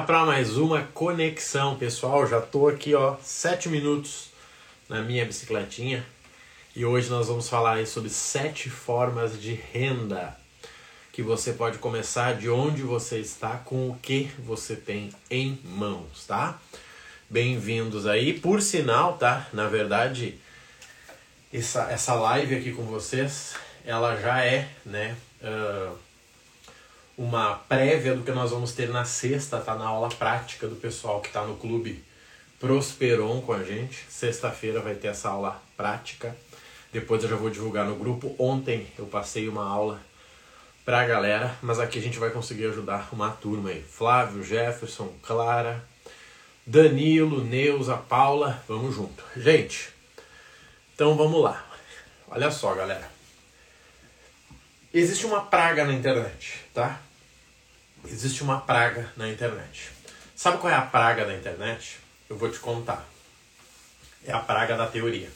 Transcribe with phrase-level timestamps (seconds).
[0.00, 2.26] para mais uma conexão, pessoal.
[2.26, 4.30] Já tô aqui, ó, sete minutos
[4.88, 6.04] na minha bicicletinha
[6.74, 10.34] e hoje nós vamos falar sobre sete formas de renda
[11.12, 16.24] que você pode começar de onde você está com o que você tem em mãos,
[16.26, 16.58] tá?
[17.28, 18.32] Bem-vindos aí.
[18.32, 19.46] Por sinal, tá?
[19.52, 20.38] Na verdade,
[21.52, 23.54] essa, essa live aqui com vocês,
[23.84, 25.16] ela já é, né?
[25.42, 25.98] Uh,
[27.22, 31.20] uma prévia do que nós vamos ter na sexta, tá na aula prática do pessoal
[31.20, 32.02] que está no clube
[32.58, 34.04] Prosperon com a gente.
[34.08, 36.36] Sexta-feira vai ter essa aula prática.
[36.92, 38.34] Depois eu já vou divulgar no grupo.
[38.40, 40.00] Ontem eu passei uma aula
[40.84, 43.82] pra galera, mas aqui a gente vai conseguir ajudar uma turma aí.
[43.82, 45.84] Flávio, Jefferson, Clara,
[46.66, 49.22] Danilo, Neuza, Paula, vamos junto.
[49.36, 49.90] Gente,
[50.92, 51.64] então vamos lá.
[52.28, 53.08] Olha só, galera.
[54.92, 57.00] Existe uma praga na internet, tá?
[58.04, 59.90] Existe uma praga na internet.
[60.34, 61.98] Sabe qual é a praga da internet?
[62.28, 63.06] Eu vou te contar.
[64.24, 65.30] É a praga da teoria.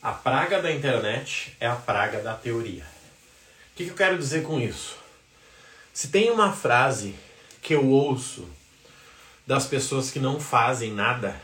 [0.00, 2.84] A praga da internet é a praga da teoria.
[3.72, 4.96] O que, eu quero dizer com isso?
[5.92, 7.16] Se tem uma frase
[7.60, 8.48] que eu ouço
[9.46, 11.40] das pessoas que não fazem nada,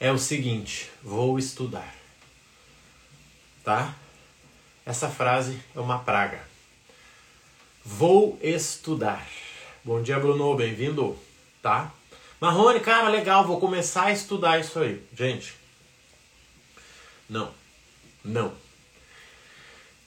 [0.00, 1.94] é o seguinte: vou estudar.
[3.62, 3.94] Tá?
[4.86, 6.51] Essa frase é uma praga.
[7.84, 9.28] Vou estudar.
[9.84, 11.18] Bom dia, Bruno, bem-vindo,
[11.60, 11.92] tá?
[12.40, 15.02] Marrone, cara, legal, vou começar a estudar isso aí.
[15.16, 15.54] Gente,
[17.28, 17.52] não,
[18.24, 18.52] não.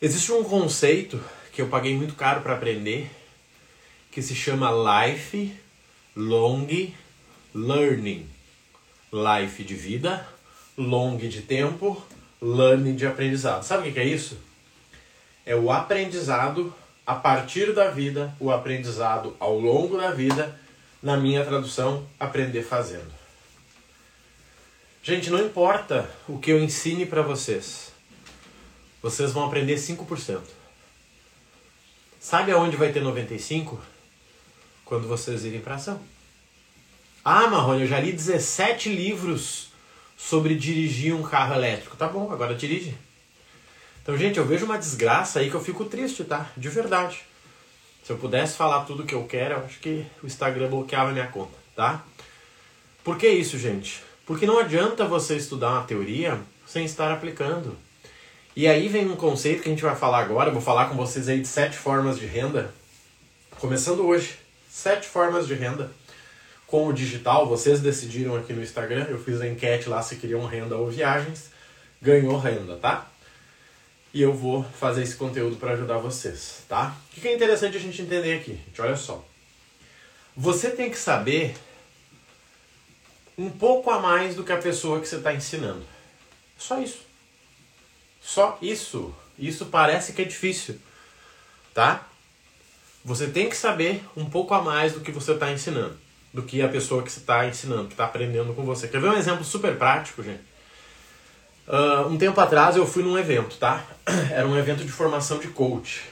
[0.02, 3.12] Existe um conceito que eu paguei muito caro para aprender
[4.10, 4.72] que se chama
[5.04, 5.54] Life
[6.16, 6.68] Long
[7.54, 8.30] Learning.
[9.12, 10.28] Life de vida,
[10.78, 12.02] long de tempo,
[12.42, 13.64] learning de aprendizado.
[13.64, 14.38] Sabe o que é isso?
[15.46, 16.74] é o aprendizado
[17.06, 20.60] a partir da vida, o aprendizado ao longo da vida,
[21.02, 23.14] na minha tradução, aprender fazendo.
[25.04, 27.92] Gente, não importa o que eu ensine para vocês,
[29.04, 30.42] vocês vão aprender 5%.
[32.20, 33.78] Sabe aonde vai ter 95%?
[34.84, 36.00] Quando vocês irem para ação.
[37.24, 39.70] Ah, Marrone, eu já li 17 livros
[40.16, 41.98] sobre dirigir um carro elétrico.
[41.98, 42.96] Tá bom, agora dirige.
[44.06, 46.52] Então, gente, eu vejo uma desgraça aí que eu fico triste, tá?
[46.56, 47.24] De verdade.
[48.04, 51.26] Se eu pudesse falar tudo que eu quero, eu acho que o Instagram bloqueava minha
[51.26, 52.06] conta, tá?
[53.04, 54.04] Por que isso, gente?
[54.24, 57.76] Porque não adianta você estudar uma teoria sem estar aplicando.
[58.56, 61.28] E aí vem um conceito que a gente vai falar agora, vou falar com vocês
[61.28, 62.72] aí de sete formas de renda.
[63.60, 64.38] Começando hoje,
[64.70, 65.90] sete formas de renda
[66.68, 67.48] com o digital.
[67.48, 71.50] Vocês decidiram aqui no Instagram, eu fiz a enquete lá se queriam renda ou viagens.
[72.00, 73.10] Ganhou renda, tá?
[74.16, 76.96] E eu vou fazer esse conteúdo para ajudar vocês, tá?
[77.12, 78.82] O que é interessante a gente entender aqui, gente?
[78.82, 79.22] Olha só.
[80.38, 81.54] Você tem que saber
[83.38, 85.84] um pouco a mais do que a pessoa que você está ensinando.
[86.58, 87.00] Só isso.
[88.22, 89.14] Só isso.
[89.38, 90.80] Isso parece que é difícil,
[91.74, 92.08] tá?
[93.04, 96.00] Você tem que saber um pouco a mais do que você está ensinando,
[96.34, 98.88] do que a pessoa que você está ensinando, que está aprendendo com você.
[98.88, 100.55] Quer ver um exemplo super prático, gente?
[101.68, 103.84] Uh, um tempo atrás eu fui num evento, tá?
[104.32, 106.04] Era um evento de formação de coach,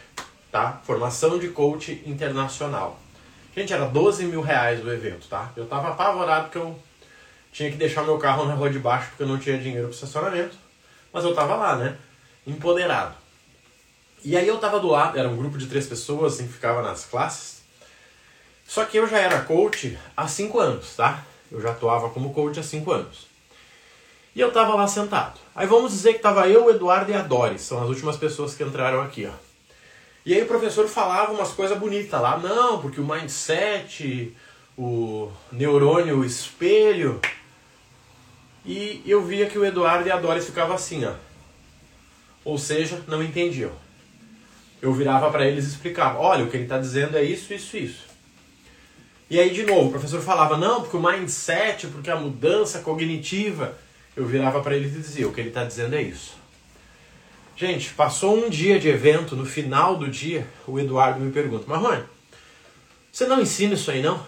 [0.51, 0.81] tá?
[0.83, 2.99] Formação de coach internacional.
[3.55, 5.51] Gente, era 12 mil reais o evento, tá?
[5.55, 6.75] Eu tava apavorado porque eu
[7.51, 9.95] tinha que deixar meu carro na rua de baixo porque eu não tinha dinheiro para
[9.95, 10.57] estacionamento.
[11.13, 11.95] Mas eu tava lá, né?
[12.47, 13.13] Empoderado.
[14.23, 16.81] E aí eu tava do lado, era um grupo de três pessoas assim, que ficava
[16.81, 17.61] nas classes.
[18.65, 21.23] Só que eu já era coach há cinco anos, tá?
[21.51, 23.27] Eu já atuava como coach há cinco anos.
[24.35, 25.39] E eu tava lá sentado.
[25.55, 28.55] Aí vamos dizer que tava eu, o Eduardo e a Doris, são as últimas pessoas
[28.55, 29.33] que entraram aqui, ó.
[30.25, 34.35] E aí o professor falava umas coisas bonitas lá, não, porque o mindset,
[34.77, 37.19] o neurônio, o espelho.
[38.65, 41.13] E eu via que o Eduardo e a Doris ficavam assim, ó.
[42.45, 43.71] Ou seja, não entendiam.
[44.81, 47.77] Eu virava para eles e explicava, olha, o que ele está dizendo é isso, isso,
[47.77, 48.03] isso.
[49.29, 53.77] E aí de novo, o professor falava, não, porque o mindset, porque a mudança cognitiva
[54.15, 56.35] eu virava para ele e dizia: o que ele está dizendo é isso.
[57.55, 62.03] Gente, passou um dia de evento, no final do dia, o Eduardo me pergunta: Marrone,
[63.11, 64.15] você não ensina isso aí não?
[64.15, 64.25] Eu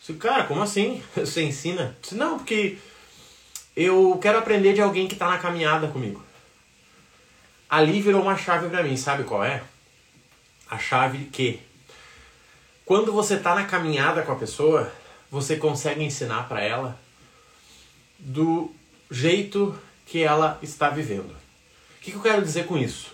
[0.00, 1.02] disse, cara, como assim?
[1.14, 1.82] Você ensina?
[1.82, 2.78] Eu disse, não, porque
[3.76, 6.22] eu quero aprender de alguém que está na caminhada comigo.
[7.68, 9.62] Ali virou uma chave para mim, sabe qual é?
[10.70, 11.60] A chave que
[12.84, 14.92] quando você está na caminhada com a pessoa,
[15.30, 16.98] você consegue ensinar para ela
[18.18, 18.70] do
[19.10, 21.30] jeito que ela está vivendo.
[21.30, 23.12] O que, eu quero dizer com isso?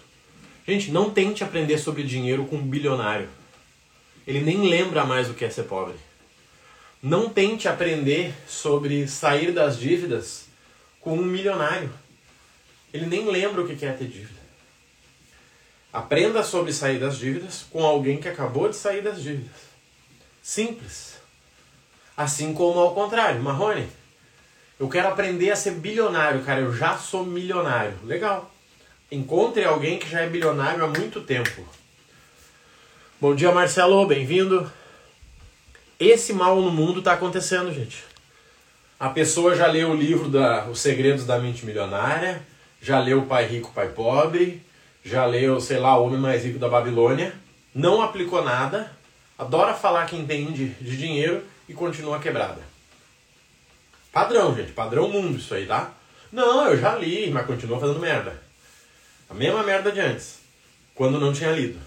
[0.67, 3.29] Gente, não tente aprender sobre dinheiro com um bilionário.
[4.27, 5.97] ele nem lembra mais o que é ser pobre.
[7.03, 10.47] Não tente aprender sobre sair das dívidas
[11.01, 11.91] com um milionário.
[12.93, 14.41] Ele nem lembra o que é ter dívida.
[15.93, 19.57] Aprenda sobre sair das dívidas com alguém que acabou de sair das dívidas.
[20.43, 21.15] Simples.
[22.17, 23.89] Assim como ao contrário, Marrone,
[24.81, 27.93] eu quero aprender a ser bilionário, cara, eu já sou milionário.
[28.03, 28.51] Legal.
[29.13, 31.69] Encontre alguém que já é bilionário há muito tempo.
[33.21, 34.73] Bom dia, Marcelo, bem-vindo.
[35.99, 38.03] Esse mal no mundo está acontecendo, gente.
[38.99, 42.41] A pessoa já leu o livro da Os Segredos da Mente Milionária,
[42.81, 44.63] já leu Pai Rico, Pai Pobre,
[45.05, 47.35] já leu, sei lá, O Homem Mais Rico da Babilônia,
[47.75, 48.91] não aplicou nada,
[49.39, 52.70] adora falar que entende de dinheiro e continua quebrada.
[54.13, 55.93] Padrão, gente, padrão mundo isso aí, tá?
[56.33, 58.41] Não, eu já li, mas continua fazendo merda.
[59.29, 60.41] A mesma merda de antes,
[60.95, 61.79] quando não tinha lido.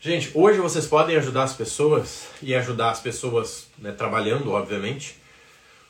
[0.00, 5.16] Gente, hoje vocês podem ajudar as pessoas e ajudar as pessoas né, trabalhando, obviamente,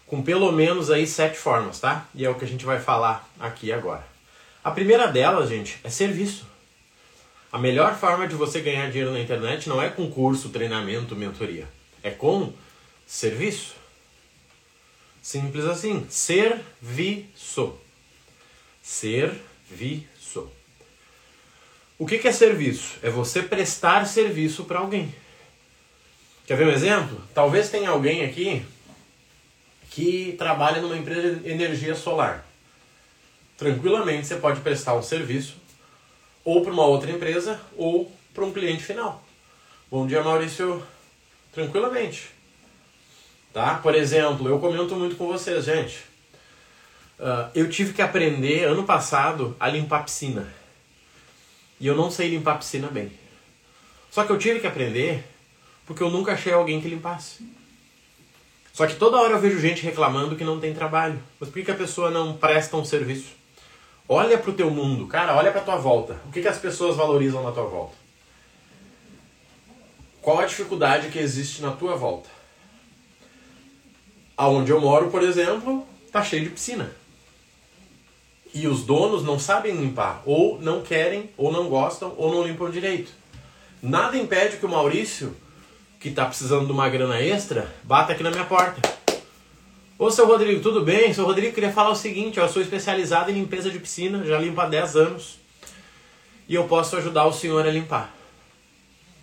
[0.07, 2.07] com pelo menos aí sete formas, tá?
[2.15, 4.07] E é o que a gente vai falar aqui agora.
[4.65, 6.47] A primeira delas, gente, é serviço.
[7.53, 11.69] A melhor forma de você ganhar dinheiro na internet não é com curso, treinamento, mentoria.
[12.03, 12.53] É com
[13.07, 13.75] serviço.
[15.29, 16.07] Simples assim.
[16.09, 17.79] Serviço.
[18.83, 20.51] Serviço.
[21.99, 22.97] O que, é serviço?
[23.03, 25.15] É você prestar serviço para alguém.
[26.47, 27.23] Quer ver um exemplo?
[27.35, 28.65] Talvez tenha alguém aqui
[29.91, 32.49] que trabalha numa empresa de energia solar.
[33.59, 35.57] Tranquilamente você pode prestar um serviço
[36.43, 39.23] ou para uma outra empresa ou para um cliente final.
[39.91, 40.83] Bom dia, Maurício.
[41.53, 42.38] Tranquilamente.
[43.59, 43.75] Tá?
[43.75, 46.05] Por exemplo, eu comento muito com vocês, gente.
[47.19, 50.47] Uh, eu tive que aprender ano passado a limpar piscina.
[51.81, 53.11] E eu não sei limpar piscina bem.
[54.13, 55.25] Só que eu tive que aprender
[55.85, 57.45] porque eu nunca achei alguém que limpasse.
[58.73, 61.21] Só que toda hora eu vejo gente reclamando que não tem trabalho.
[61.41, 63.33] Mas por que, que a pessoa não presta um serviço?
[64.09, 66.17] Olha para o teu mundo, cara, olha para tua volta.
[66.29, 67.97] O que, que as pessoas valorizam na tua volta?
[70.23, 72.38] Qual a dificuldade que existe na tua volta?
[74.39, 76.91] Aonde eu moro, por exemplo, tá cheio de piscina
[78.55, 82.71] e os donos não sabem limpar, ou não querem, ou não gostam, ou não limpam
[82.71, 83.13] direito.
[83.83, 85.37] Nada impede que o Maurício,
[86.01, 88.81] que está precisando de uma grana extra, bata aqui na minha porta.
[89.99, 91.13] Ô, seu Rodrigo, tudo bem?
[91.13, 94.61] Seu Rodrigo, queria falar o seguinte, eu sou especializado em limpeza de piscina, já limpo
[94.61, 95.39] há 10 anos,
[96.49, 98.15] e eu posso ajudar o senhor a limpar.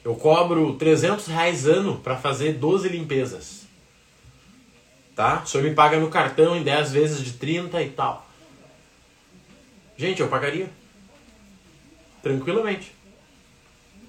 [0.03, 3.64] Eu cobro 300 reais ano para fazer 12 limpezas.
[5.15, 5.41] Tá?
[5.44, 8.27] O senhor me paga no cartão em 10 vezes de 30 e tal.
[9.97, 10.69] Gente, eu pagaria.
[12.21, 12.94] Tranquilamente.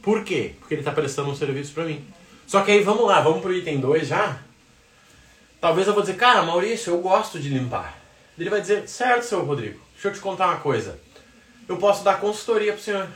[0.02, 0.54] Por quê?
[0.58, 2.04] Porque ele está prestando um serviço para mim.
[2.46, 4.40] Só que aí vamos lá, vamos pro item 2 já.
[5.60, 7.98] Talvez eu vou dizer, cara, Maurício, eu gosto de limpar.
[8.38, 11.00] Ele vai dizer, certo, seu Rodrigo, deixa eu te contar uma coisa.
[11.68, 13.08] Eu posso dar consultoria pro senhor.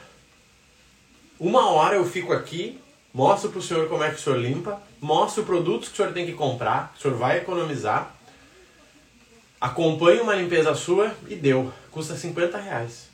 [1.38, 2.79] Uma hora eu fico aqui,
[3.12, 6.26] mostro pro senhor como é que o senhor limpa, mostro produtos que o senhor tem
[6.26, 8.14] que comprar, que o senhor vai economizar,
[9.60, 13.08] acompanho uma limpeza sua e deu custa 50 reais.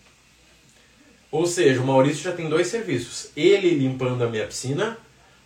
[1.30, 3.30] Ou seja, o Maurício já tem dois serviços.
[3.36, 4.96] Ele limpando a minha piscina.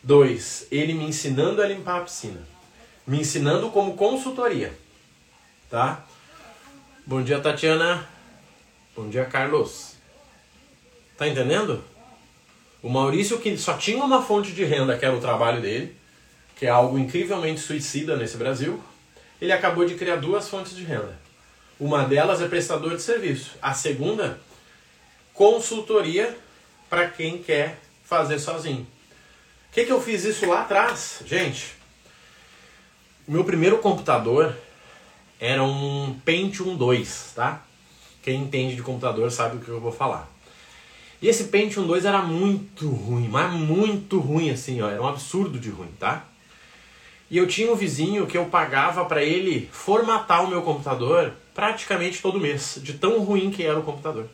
[0.02, 2.40] Dois, ele me ensinando a limpar a piscina.
[3.06, 4.72] Me ensinando como consultoria.
[5.70, 6.04] Tá?
[7.06, 8.08] Bom dia, Tatiana.
[8.94, 9.94] Bom dia, Carlos.
[11.16, 11.82] Tá entendendo?
[12.82, 15.94] O Maurício que só tinha uma fonte de renda, que era o trabalho dele,
[16.56, 18.82] que é algo incrivelmente suicida nesse Brasil,
[19.40, 21.18] ele acabou de criar duas fontes de renda.
[21.78, 23.52] Uma delas é prestador de serviço.
[23.60, 24.38] A segunda,
[25.32, 26.36] consultoria
[26.88, 28.86] para quem quer fazer sozinho.
[29.68, 31.22] O que, que eu fiz isso lá atrás?
[31.24, 31.74] Gente,
[33.26, 34.54] meu primeiro computador
[35.38, 37.62] era um Pentium 2, tá?
[38.22, 40.29] Quem entende de computador sabe o que eu vou falar.
[41.22, 45.58] E esse Pentium 2 era muito ruim, mas muito ruim assim, ó, era um absurdo
[45.58, 46.24] de ruim, tá?
[47.30, 52.20] E eu tinha um vizinho que eu pagava para ele formatar o meu computador praticamente
[52.20, 54.28] todo mês, de tão ruim que era o computador.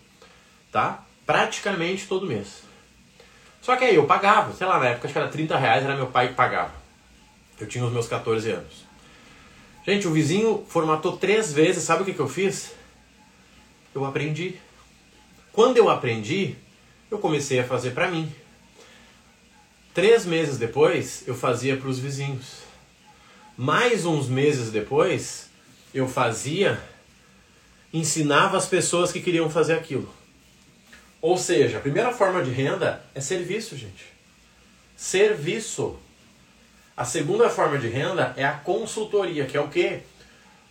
[0.72, 1.04] Tá?
[1.26, 2.62] Praticamente todo mês.
[3.60, 5.96] Só que aí eu pagava, sei lá, na época acho que era 30 reais, era
[5.96, 6.72] meu pai que pagava.
[7.60, 8.84] Eu tinha os meus 14 anos.
[9.84, 12.74] Gente, o vizinho formatou três vezes, sabe o que, que eu fiz?
[13.94, 14.54] Eu aprendi.
[15.52, 16.56] Quando eu aprendi,
[17.10, 18.32] eu comecei a fazer para mim.
[19.94, 22.58] Três meses depois, eu fazia para os vizinhos.
[23.56, 25.48] Mais uns meses depois,
[25.94, 26.78] eu fazia
[27.92, 30.12] ensinava as pessoas que queriam fazer aquilo.
[31.20, 34.06] Ou seja, a primeira forma de renda é serviço, gente.
[34.96, 35.98] serviço.
[36.96, 40.00] A segunda forma de renda é a consultoria, que é o quê?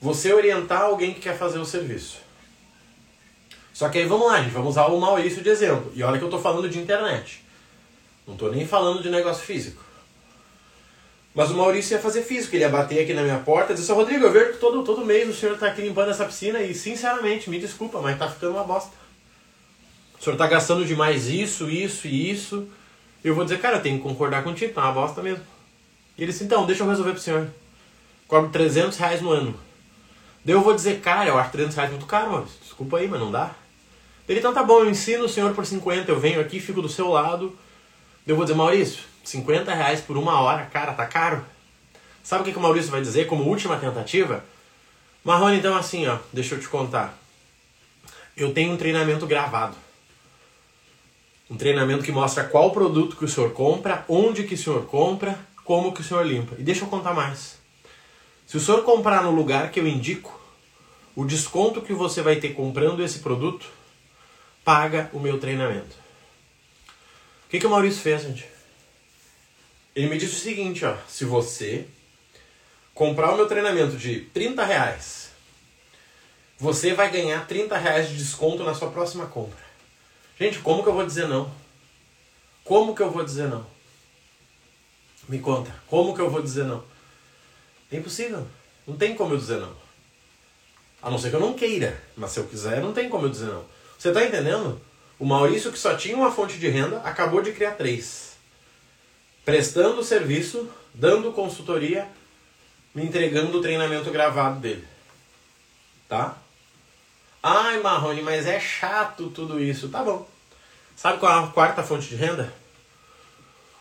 [0.02, 2.18] Você orientar alguém que quer fazer o serviço.
[3.76, 5.92] Só que aí vamos lá, gente, vamos usar o Maurício de exemplo.
[5.94, 7.44] E olha que eu estou falando de internet.
[8.26, 9.84] Não estou nem falando de negócio físico.
[11.34, 13.88] Mas o Maurício ia fazer físico, ele ia bater aqui na minha porta e dizer,
[13.88, 16.62] seu Rodrigo, eu vejo que todo, todo mês o senhor está aqui limpando essa piscina
[16.62, 18.92] e, sinceramente, me desculpa, mas está ficando uma bosta.
[20.18, 22.70] O senhor está gastando demais isso, isso e isso.
[23.22, 25.44] Eu vou dizer, cara, eu tenho que concordar contigo, tá uma bosta mesmo.
[26.18, 27.50] E ele disse, então, deixa eu resolver pro senhor.
[28.26, 29.60] Cobro 300 reais no ano.
[30.46, 32.58] Daí eu vou dizer, cara, eu acho 300 reais muito caro, Maurício.
[32.64, 33.54] Desculpa aí, mas não dá.
[34.28, 36.90] Ele, então tá bom, eu ensino o senhor por 50, eu venho aqui, fico do
[36.90, 37.56] seu lado.
[38.26, 41.46] Eu vou dizer, Maurício, 50 reais por uma hora, cara, tá caro.
[42.24, 44.44] Sabe o que, que o Maurício vai dizer como última tentativa?
[45.24, 47.16] Marrone, então assim, ó, deixa eu te contar.
[48.36, 49.76] Eu tenho um treinamento gravado.
[51.50, 55.38] Um treinamento que mostra qual produto que o senhor compra, onde que o senhor compra,
[55.64, 56.56] como que o senhor limpa.
[56.58, 57.58] E deixa eu contar mais.
[58.48, 60.40] Se o senhor comprar no lugar que eu indico,
[61.16, 63.68] o desconto que você vai ter comprando esse produto
[64.66, 65.96] paga o meu treinamento.
[67.46, 68.46] O que, que o Maurício fez, gente?
[69.96, 71.88] Ele me disse o seguinte, ó, se você
[72.94, 75.30] comprar o meu treinamento de 30 reais,
[76.58, 79.64] você vai ganhar 30 reais de desconto na sua próxima compra.
[80.40, 81.54] Gente, como que eu vou dizer não?
[82.64, 83.66] Como que eu vou dizer não?
[85.30, 86.84] Me conta, como que eu vou dizer não?
[87.92, 88.48] É impossível.
[88.88, 89.76] Não tem como eu dizer não.
[91.02, 92.02] A não ser que eu não queira.
[92.18, 93.76] Mas se eu quiser, não tem como eu dizer não.
[93.98, 94.80] Você está entendendo?
[95.18, 98.36] O Maurício, que só tinha uma fonte de renda, acabou de criar três.
[99.46, 102.08] Prestando serviço, dando consultoria,
[102.94, 104.86] me entregando o treinamento gravado dele.
[106.10, 106.38] Tá?
[107.42, 109.90] Ai, Marrone, mas é chato tudo isso.
[109.90, 110.28] Tá bom.
[110.96, 112.54] Sabe qual é a quarta fonte de renda?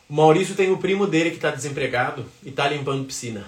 [0.09, 3.47] O Maurício tem o primo dele que está desempregado e está limpando piscina.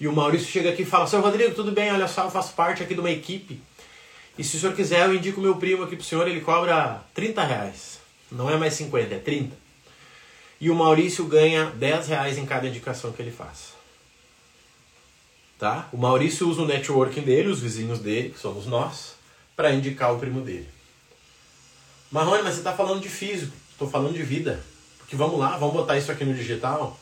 [0.00, 1.92] E o Maurício chega aqui e fala: Seu Rodrigo, tudo bem?
[1.92, 3.60] Olha só, eu faço parte aqui de uma equipe
[4.38, 7.42] e se o senhor quiser, eu indico meu primo aqui pro senhor, ele cobra 30
[7.42, 7.98] reais.
[8.30, 9.56] Não é mais 50, é 30.
[10.60, 13.72] E o Maurício ganha 10 reais em cada indicação que ele faz.
[15.58, 15.88] Tá?
[15.92, 19.16] O Maurício usa o networking dele, os vizinhos dele, que somos nós,
[19.56, 20.68] para indicar o primo dele.
[22.08, 23.52] Marrone, mas você está falando de físico.
[23.72, 24.62] Estou falando de vida.
[24.98, 26.98] Porque vamos lá, vamos botar isso aqui no digital.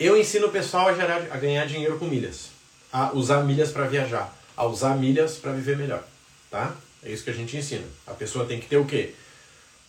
[0.00, 2.48] Eu ensino o pessoal a, gerar, a ganhar dinheiro com milhas.
[2.90, 4.34] A usar milhas para viajar.
[4.56, 6.02] A usar milhas para viver melhor
[6.54, 6.72] tá?
[7.02, 7.84] É isso que a gente ensina.
[8.06, 9.12] A pessoa tem que ter o quê?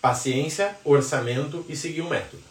[0.01, 2.41] Paciência, orçamento e seguir um método.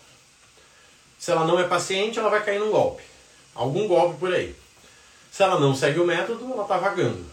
[1.19, 3.03] Se ela não é paciente, ela vai cair num golpe.
[3.55, 4.55] Algum golpe por aí.
[5.33, 7.25] Se ela não segue o método, ela está vagando.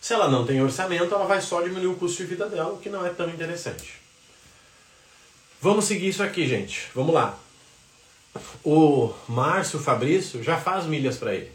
[0.00, 2.78] Se ela não tem orçamento, ela vai só diminuir o custo de vida dela, o
[2.78, 4.00] que não é tão interessante.
[5.60, 6.88] Vamos seguir isso aqui, gente.
[6.94, 7.36] Vamos lá.
[8.64, 11.50] O Márcio Fabrício já faz milhas para ele.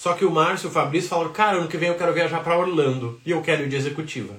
[0.00, 2.42] Só que o Márcio e o Fabrício falaram, cara, ano que vem eu quero viajar
[2.42, 4.34] para Orlando e eu quero ir de executiva.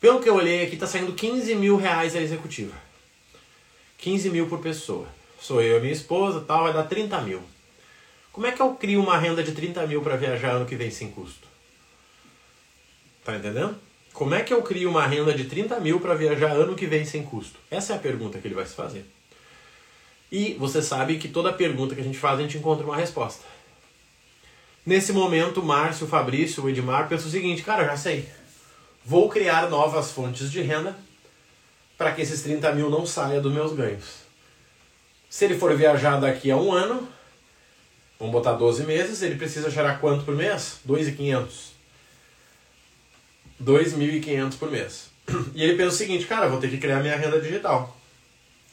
[0.00, 2.74] Pelo que eu olhei aqui, tá saindo 15 mil reais a executiva.
[3.98, 5.06] 15 mil por pessoa.
[5.40, 7.40] Sou eu e minha esposa, tal, vai dar 30 mil.
[8.32, 10.90] Como é que eu crio uma renda de 30 mil para viajar ano que vem
[10.90, 11.46] sem custo?
[13.24, 13.76] Tá entendendo?
[14.12, 17.04] Como é que eu crio uma renda de 30 mil para viajar ano que vem
[17.04, 17.60] sem custo?
[17.70, 19.06] Essa é a pergunta que ele vai se fazer.
[20.32, 23.57] E você sabe que toda pergunta que a gente faz, a gente encontra uma resposta.
[24.88, 28.26] Nesse momento, o Márcio, o Fabrício, o Edmar pensam o seguinte, cara, já sei.
[29.04, 30.96] Vou criar novas fontes de renda
[31.98, 34.22] para que esses 30 mil não saiam dos meus ganhos.
[35.28, 37.06] Se ele for viajar daqui a um ano,
[38.18, 40.78] vamos botar 12 meses, ele precisa gerar quanto por mês?
[40.88, 41.48] 2.500.
[43.62, 45.10] 2.500 por mês.
[45.54, 47.94] E ele pensa o seguinte, cara, vou ter que criar minha renda digital.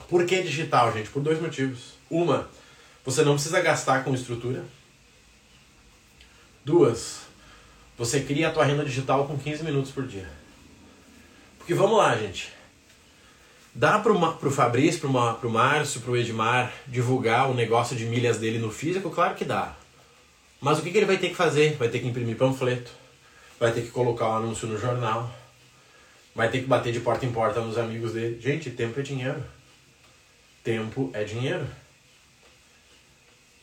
[0.07, 1.09] Por que digital, gente?
[1.09, 1.95] Por dois motivos.
[2.09, 2.49] Uma,
[3.03, 4.63] você não precisa gastar com estrutura.
[6.65, 7.19] Duas,
[7.95, 10.27] você cria a tua renda digital com 15 minutos por dia.
[11.59, 12.51] Porque vamos lá, gente.
[13.71, 18.57] Dá pro, pro Fabrício, pro, pro Márcio, pro Edmar divulgar o negócio de milhas dele
[18.57, 19.11] no físico?
[19.11, 19.75] Claro que dá.
[20.59, 21.75] Mas o que, que ele vai ter que fazer?
[21.77, 22.89] Vai ter que imprimir panfleto,
[23.59, 25.31] vai ter que colocar o um anúncio no jornal,
[26.33, 28.41] vai ter que bater de porta em porta nos amigos dele.
[28.41, 29.43] Gente, tempo é dinheiro.
[30.63, 31.67] Tempo é dinheiro.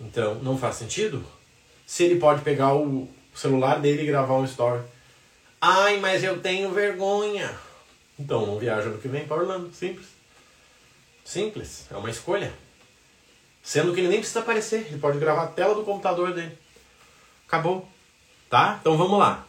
[0.01, 1.27] Então, não faz sentido
[1.93, 4.81] se ele pode pegar o celular dele e gravar um story.
[5.61, 7.55] Ai, mas eu tenho vergonha.
[8.19, 9.71] Então não viaja no que vem para Orlando.
[9.75, 10.07] Simples.
[11.23, 11.87] Simples.
[11.91, 12.51] É uma escolha.
[13.63, 14.87] Sendo que ele nem precisa aparecer.
[14.89, 16.57] Ele pode gravar a tela do computador dele.
[17.47, 17.87] Acabou.
[18.49, 18.79] Tá?
[18.81, 19.47] Então vamos lá.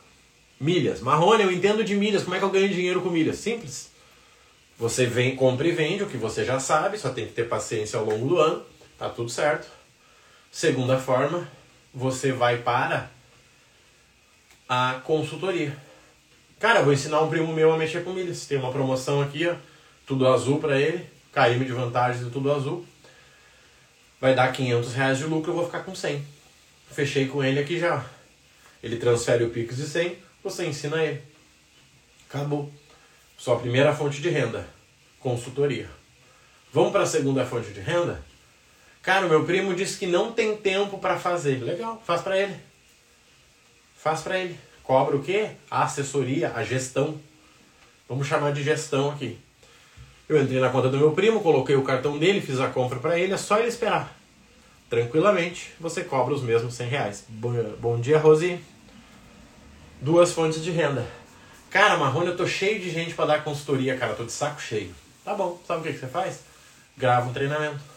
[0.59, 1.00] Milhas.
[1.00, 2.23] Marrone, eu entendo de milhas.
[2.23, 3.38] Como é que eu ganho dinheiro com milhas?
[3.38, 3.89] Simples.
[4.77, 7.97] Você vem, compra e vende, o que você já sabe, só tem que ter paciência
[7.97, 8.65] ao longo do ano,
[8.97, 9.65] tá tudo certo.
[10.51, 11.47] Segunda forma,
[11.93, 13.09] você vai para
[14.67, 15.75] a consultoria.
[16.59, 18.45] Cara, vou ensinar um primo meu a mexer com milhas.
[18.45, 19.55] Tem uma promoção aqui, ó,
[20.07, 22.85] tudo azul para ele, KM de vantagens e tudo azul.
[24.19, 26.25] Vai dar 500 reais de lucro, eu vou ficar com 100.
[26.91, 28.05] Fechei com ele aqui já.
[28.81, 31.21] Ele transfere o Pix de 100, você ensina ele.
[32.29, 32.71] Acabou.
[33.38, 34.65] Sua primeira fonte de renda,
[35.19, 35.89] consultoria.
[36.71, 38.23] Vamos para a segunda fonte de renda?
[39.03, 41.62] Cara, meu primo disse que não tem tempo para fazer.
[41.62, 42.55] Legal, faz para ele.
[43.98, 44.57] Faz para ele.
[44.81, 45.51] Cobra o quê?
[45.69, 47.19] A assessoria, a gestão.
[48.07, 49.38] Vamos chamar de gestão aqui.
[50.27, 53.19] Eu entrei na conta do meu primo, coloquei o cartão dele, fiz a compra para
[53.19, 54.17] ele, é só ele esperar.
[54.89, 57.25] Tranquilamente, você cobra os mesmos 100 reais.
[57.27, 58.57] Bom dia, Rosi.
[60.00, 61.05] Duas fontes de renda.
[61.69, 64.95] Cara, Marrone, eu tô cheio de gente para dar consultoria, cara, tô de saco cheio.
[65.25, 66.39] Tá bom, sabe o que, que você faz?
[66.98, 67.92] Grava um treinamento.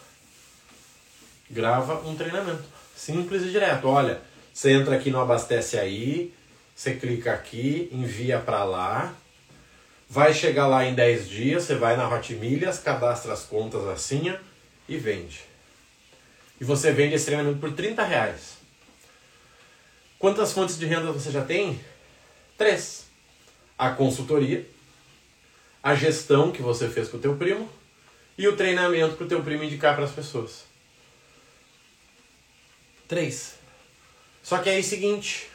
[1.49, 2.63] Grava um treinamento.
[2.95, 3.87] Simples e direto.
[3.87, 4.21] Olha,
[4.53, 6.33] você entra aqui no Abastece Aí,
[6.75, 9.13] você clica aqui, envia para lá.
[10.09, 14.33] Vai chegar lá em 10 dias, você vai na Hotmilhas, cadastra as contas assim
[14.87, 15.41] e vende.
[16.59, 18.57] E você vende esse treinamento por 30 reais.
[20.17, 21.79] Quantas fontes de renda você já tem?
[22.57, 23.05] Três.
[23.77, 24.65] A consultoria,
[25.83, 27.69] a gestão que você fez com o teu primo
[28.37, 30.66] e o treinamento para o teu primo indicar para as pessoas.
[33.07, 33.55] Três.
[34.43, 35.47] Só que aí é o seguinte,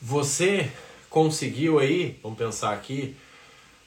[0.00, 0.70] você
[1.10, 3.16] conseguiu aí, vamos pensar aqui,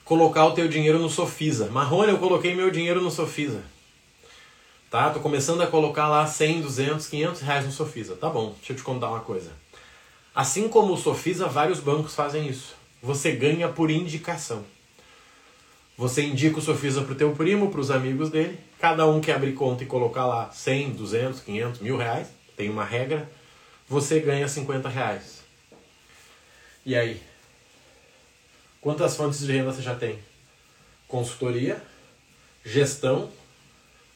[0.04, 1.70] colocar o teu dinheiro no Sofisa.
[1.70, 3.64] Marrone, eu coloquei meu dinheiro no Sofisa.
[4.90, 5.10] Tá?
[5.10, 8.16] Tô começando a colocar lá 100, 200, 500 reais no Sofisa.
[8.16, 9.52] Tá bom, deixa eu te contar uma coisa.
[10.34, 12.76] Assim como o Sofisa, vários bancos fazem isso.
[13.02, 14.64] Você ganha por indicação.
[15.98, 18.58] Você indica o Sofisa pro teu primo, para os amigos dele.
[18.80, 22.28] Cada um que abrir conta e colocar lá 100, 200, 500, mil reais.
[22.56, 23.30] Tem uma regra
[23.88, 25.42] você ganha 50 reais.
[26.86, 27.24] E aí?
[28.82, 30.20] Quantas fontes de renda você já tem?
[31.08, 31.82] Consultoria,
[32.66, 33.32] gestão,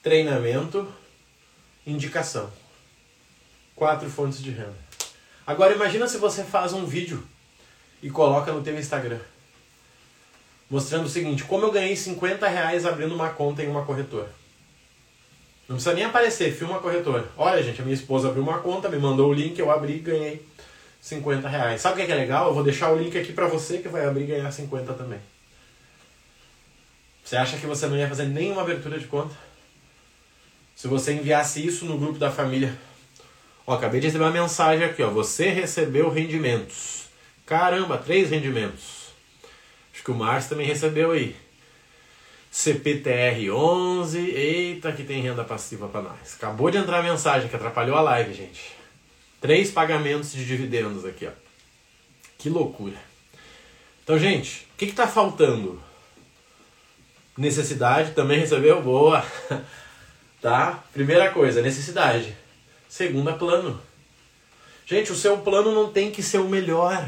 [0.04, 0.92] treinamento,
[1.88, 2.52] indicação.
[3.76, 4.76] Quatro fontes de renda.
[5.48, 7.26] Agora imagina se você faz um vídeo
[8.04, 9.20] e coloca no teu Instagram.
[10.70, 14.41] Mostrando o seguinte, como eu ganhei 50 reais abrindo uma conta em uma corretora.
[15.68, 17.26] Não precisa nem aparecer, filma a corretora.
[17.38, 20.00] Olha, gente, a minha esposa abriu uma conta, me mandou o link, eu abri e
[20.00, 20.46] ganhei
[21.02, 21.82] 50 reais.
[21.82, 22.48] Sabe o que é, que é legal?
[22.48, 25.20] Eu vou deixar o link aqui pra você que vai abrir e ganhar 50 também.
[27.24, 29.34] Você acha que você não ia fazer nenhuma abertura de conta?
[30.76, 32.76] Se você enviasse isso no grupo da família.
[33.66, 35.10] Ó, acabei de receber uma mensagem aqui, ó.
[35.10, 37.06] Você recebeu rendimentos.
[37.46, 39.14] Caramba, três rendimentos.
[39.94, 41.36] Acho que o Márcio também recebeu aí.
[42.52, 44.20] CPTR 11.
[44.20, 46.36] Eita, que tem renda passiva para nós.
[46.36, 48.76] Acabou de entrar a mensagem que atrapalhou a live, gente.
[49.40, 51.32] Três pagamentos de dividendos aqui, ó.
[52.38, 52.98] Que loucura.
[54.04, 55.82] Então, gente, o que está faltando?
[57.38, 58.82] Necessidade também recebeu?
[58.82, 59.26] Boa.
[60.42, 60.84] tá?
[60.92, 62.36] Primeira coisa, necessidade.
[62.90, 63.82] Segunda, plano.
[64.86, 67.08] Gente, o seu plano não tem que ser o melhor.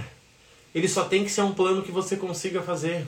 [0.73, 3.05] Ele só tem que ser um plano que você consiga fazer.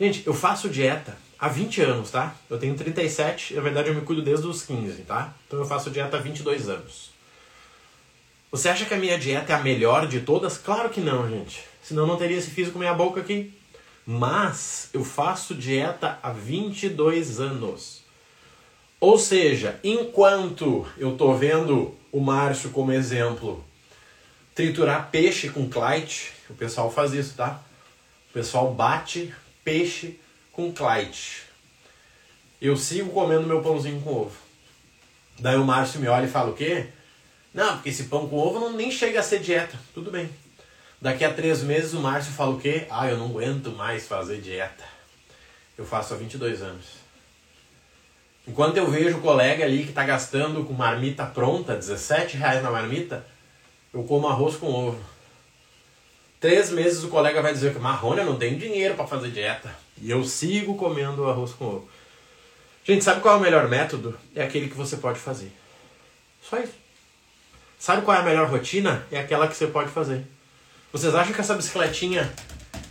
[0.00, 2.34] Gente, eu faço dieta há 20 anos, tá?
[2.48, 5.34] Eu tenho 37, na verdade eu me cuido desde os 15, tá?
[5.46, 7.10] Então eu faço dieta há 22 anos.
[8.50, 10.56] Você acha que a minha dieta é a melhor de todas?
[10.56, 11.64] Claro que não, gente.
[11.82, 13.52] Senão não teria esse físico meia boca aqui.
[14.06, 18.02] Mas eu faço dieta há 22 anos.
[19.00, 23.64] Ou seja, enquanto eu tô vendo o Márcio como exemplo
[24.54, 27.60] triturar peixe com Clyde, o pessoal faz isso, tá?
[28.30, 29.32] O pessoal bate
[29.68, 30.18] peixe
[30.50, 31.42] com Clyde.
[32.58, 34.36] Eu sigo comendo meu pãozinho com ovo.
[35.38, 36.86] Daí o Márcio me olha e fala o quê?
[37.52, 39.78] Não, porque esse pão com ovo não nem chega a ser dieta.
[39.92, 40.30] Tudo bem.
[41.02, 42.86] Daqui a três meses o Márcio fala o quê?
[42.88, 44.84] Ah, eu não aguento mais fazer dieta.
[45.76, 46.86] Eu faço há 22 anos.
[48.46, 52.70] Enquanto eu vejo o colega ali que está gastando com marmita pronta, 17 reais na
[52.70, 53.22] marmita,
[53.92, 55.17] eu como arroz com ovo.
[56.40, 59.74] Três meses o colega vai dizer que Marrone, eu não tenho dinheiro para fazer dieta.
[60.00, 61.88] E eu sigo comendo arroz com ovo.
[62.84, 64.18] Gente, sabe qual é o melhor método?
[64.34, 65.52] É aquele que você pode fazer.
[66.42, 66.74] Só isso.
[67.78, 69.04] Sabe qual é a melhor rotina?
[69.10, 70.24] É aquela que você pode fazer.
[70.92, 72.32] Vocês acham que essa bicicletinha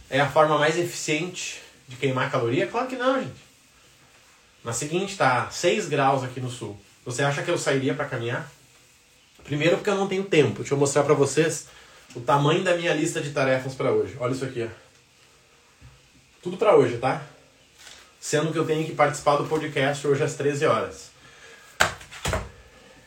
[0.10, 2.68] é a forma mais eficiente de queimar caloria?
[2.68, 3.48] Claro que não, gente.
[4.64, 6.80] Na seguinte, tá 6 graus aqui no sul.
[7.06, 8.52] Você acha que eu sairia para caminhar?
[9.44, 10.60] Primeiro porque eu não tenho tempo.
[10.60, 11.68] Deixa eu mostrar para vocês
[12.18, 14.18] o tamanho da minha lista de tarefas para hoje.
[14.20, 14.68] Olha isso aqui.
[16.42, 17.22] Tudo para hoje, tá?
[18.20, 21.12] Sendo que eu tenho que participar do podcast hoje às 13 horas.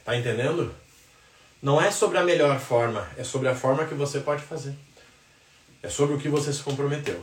[0.04, 0.72] Tá entendendo?
[1.60, 4.74] Não é sobre a melhor forma, é sobre a forma que você pode fazer.
[5.82, 7.20] É sobre o que você se comprometeu.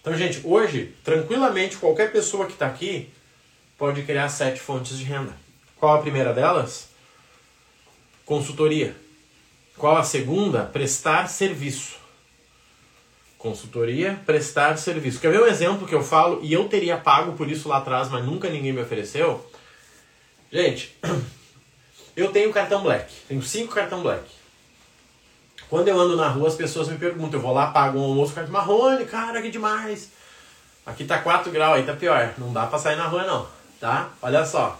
[0.00, 3.08] Então, gente, hoje, tranquilamente, qualquer pessoa que está aqui
[3.78, 5.32] pode criar sete fontes de renda.
[5.76, 6.88] Qual a primeira delas?
[8.24, 9.03] Consultoria.
[9.76, 10.64] Qual a segunda?
[10.64, 11.96] Prestar serviço.
[13.36, 15.20] Consultoria, prestar serviço.
[15.20, 18.08] Quer ver um exemplo que eu falo e eu teria pago por isso lá atrás,
[18.08, 19.44] mas nunca ninguém me ofereceu?
[20.50, 20.96] Gente,
[22.16, 23.12] eu tenho cartão black.
[23.28, 24.24] Tenho cinco cartão black.
[25.68, 28.32] Quando eu ando na rua, as pessoas me perguntam, eu vou lá, pago um almoço,
[28.32, 30.10] cartão marrone, cara, que demais.
[30.86, 32.34] Aqui tá 4 graus, aí tá pior.
[32.38, 33.46] Não dá pra sair na rua não,
[33.80, 34.10] tá?
[34.22, 34.78] Olha só.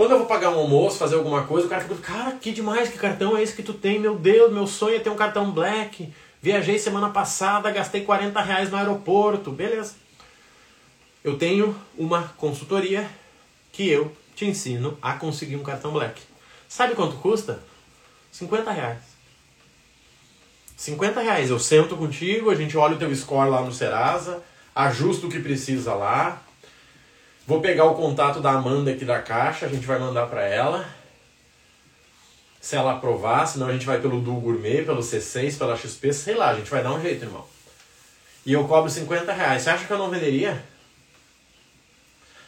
[0.00, 2.88] Quando eu vou pagar um almoço, fazer alguma coisa, o cara pergunta, cara, que demais,
[2.88, 3.98] que cartão é esse que tu tem?
[3.98, 6.10] Meu Deus, meu sonho é ter um cartão black.
[6.40, 9.52] Viajei semana passada, gastei 40 reais no aeroporto.
[9.52, 9.96] Beleza.
[11.22, 13.06] Eu tenho uma consultoria
[13.72, 16.22] que eu te ensino a conseguir um cartão black.
[16.66, 17.62] Sabe quanto custa?
[18.32, 19.02] 50 reais.
[20.78, 21.50] 50 reais.
[21.50, 24.42] Eu sento contigo, a gente olha o teu score lá no Serasa,
[24.74, 26.42] ajusta o que precisa lá.
[27.50, 30.88] Vou pegar o contato da Amanda aqui da caixa, a gente vai mandar para ela.
[32.60, 36.36] Se ela aprovar, senão a gente vai pelo Du Gourmet, pelo C6, pela XP, sei
[36.36, 37.44] lá, a gente vai dar um jeito, irmão.
[38.46, 39.62] E eu cobro 50 reais.
[39.62, 40.62] Você acha que eu não venderia?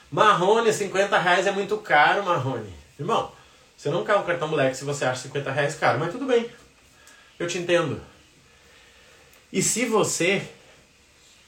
[0.08, 2.72] Marrone, 50 reais é muito caro, Marrone.
[2.96, 3.32] Irmão,
[3.76, 6.48] você não quer um cartão moleque se você acha 50 reais caro, mas tudo bem.
[7.40, 8.00] Eu te entendo.
[9.52, 10.48] E se você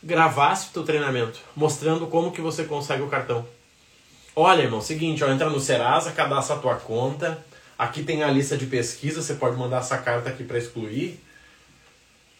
[0.04, 3.46] gravasse o teu treinamento, mostrando como que você consegue o cartão.
[4.36, 7.42] Olha, irmão, seguinte, ó, entra no Serasa, cadastra a tua conta.
[7.78, 11.18] Aqui tem a lista de pesquisa, você pode mandar essa carta aqui para excluir.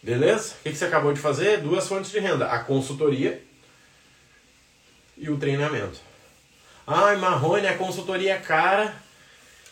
[0.01, 0.53] Beleza?
[0.59, 1.61] O que, você acabou de fazer?
[1.61, 3.41] Duas fontes de renda: a consultoria
[5.17, 5.99] e o treinamento.
[6.85, 8.93] Ai, Marrone, a consultoria é cara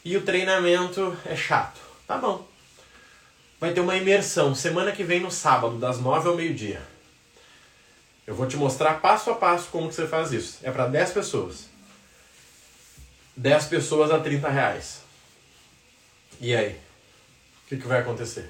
[0.03, 1.79] e o treinamento é chato.
[2.07, 2.47] Tá bom.
[3.59, 6.92] Vai ter uma imersão semana que vem no sábado, das nove ao meio-dia.
[8.25, 10.59] Eu vou te mostrar passo a passo como que você faz isso.
[10.63, 11.69] É para 10 pessoas.
[13.35, 15.01] 10 pessoas a 30 reais.
[16.39, 16.71] E aí?
[17.65, 18.49] O que, que vai acontecer?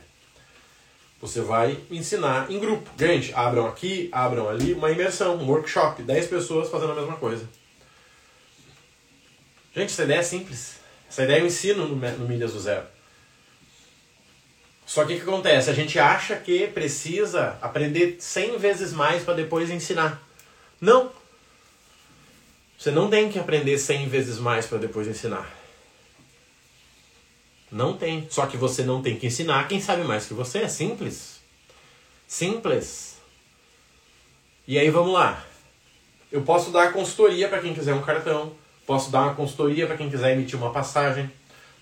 [1.20, 2.90] Você vai ensinar em grupo.
[2.98, 6.04] Gente, abram aqui, abram ali, uma imersão, um workshop.
[6.04, 7.48] 10 pessoas fazendo a mesma coisa.
[9.74, 10.76] Gente, essa ideia é simples.
[11.10, 12.93] Essa ideia eu ensino no, no Milhas do Zero.
[14.86, 15.70] Só que o que acontece?
[15.70, 20.22] A gente acha que precisa aprender 100 vezes mais para depois ensinar.
[20.80, 21.12] Não.
[22.78, 25.50] Você não tem que aprender 100 vezes mais para depois ensinar.
[27.72, 28.28] Não tem.
[28.30, 30.60] Só que você não tem que ensinar quem sabe mais que você.
[30.60, 31.40] É simples.
[32.28, 33.18] Simples.
[34.68, 35.44] E aí vamos lá.
[36.32, 38.54] Eu posso dar consultoria para quem quiser um cartão.
[38.86, 41.32] Posso dar uma consultoria para quem quiser emitir uma passagem.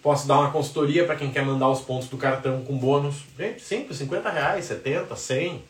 [0.02, 3.18] Posso dar uma consultoria para quem quer mandar os pontos do cartão com bônus.
[3.38, 5.64] Gente, simples, 50 reais, 70, 100.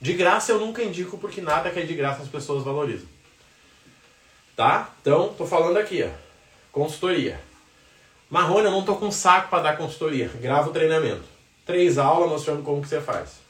[0.00, 3.08] De graça eu nunca indico porque nada que é de graça as pessoas valorizam.
[4.54, 4.90] Tá?
[5.00, 6.08] Então, tô falando aqui, ó.
[6.70, 7.40] Consultoria.
[8.30, 10.30] Marrone, eu não tô com saco para dar consultoria.
[10.40, 11.24] Grava o treinamento.
[11.64, 13.40] Três aulas mostrando como que você faz.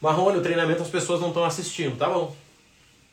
[0.00, 2.34] Marrone, o treinamento as pessoas não estão assistindo, tá bom?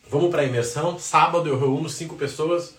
[0.10, 0.98] Vamos para imersão.
[0.98, 2.79] Sábado eu reúno cinco pessoas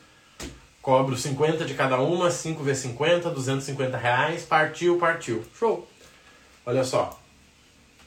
[0.82, 4.44] Cobro 50 de cada uma, 5 vezes 50, 250 reais.
[4.44, 5.44] Partiu, partiu.
[5.58, 5.86] Show.
[6.64, 7.20] Olha só.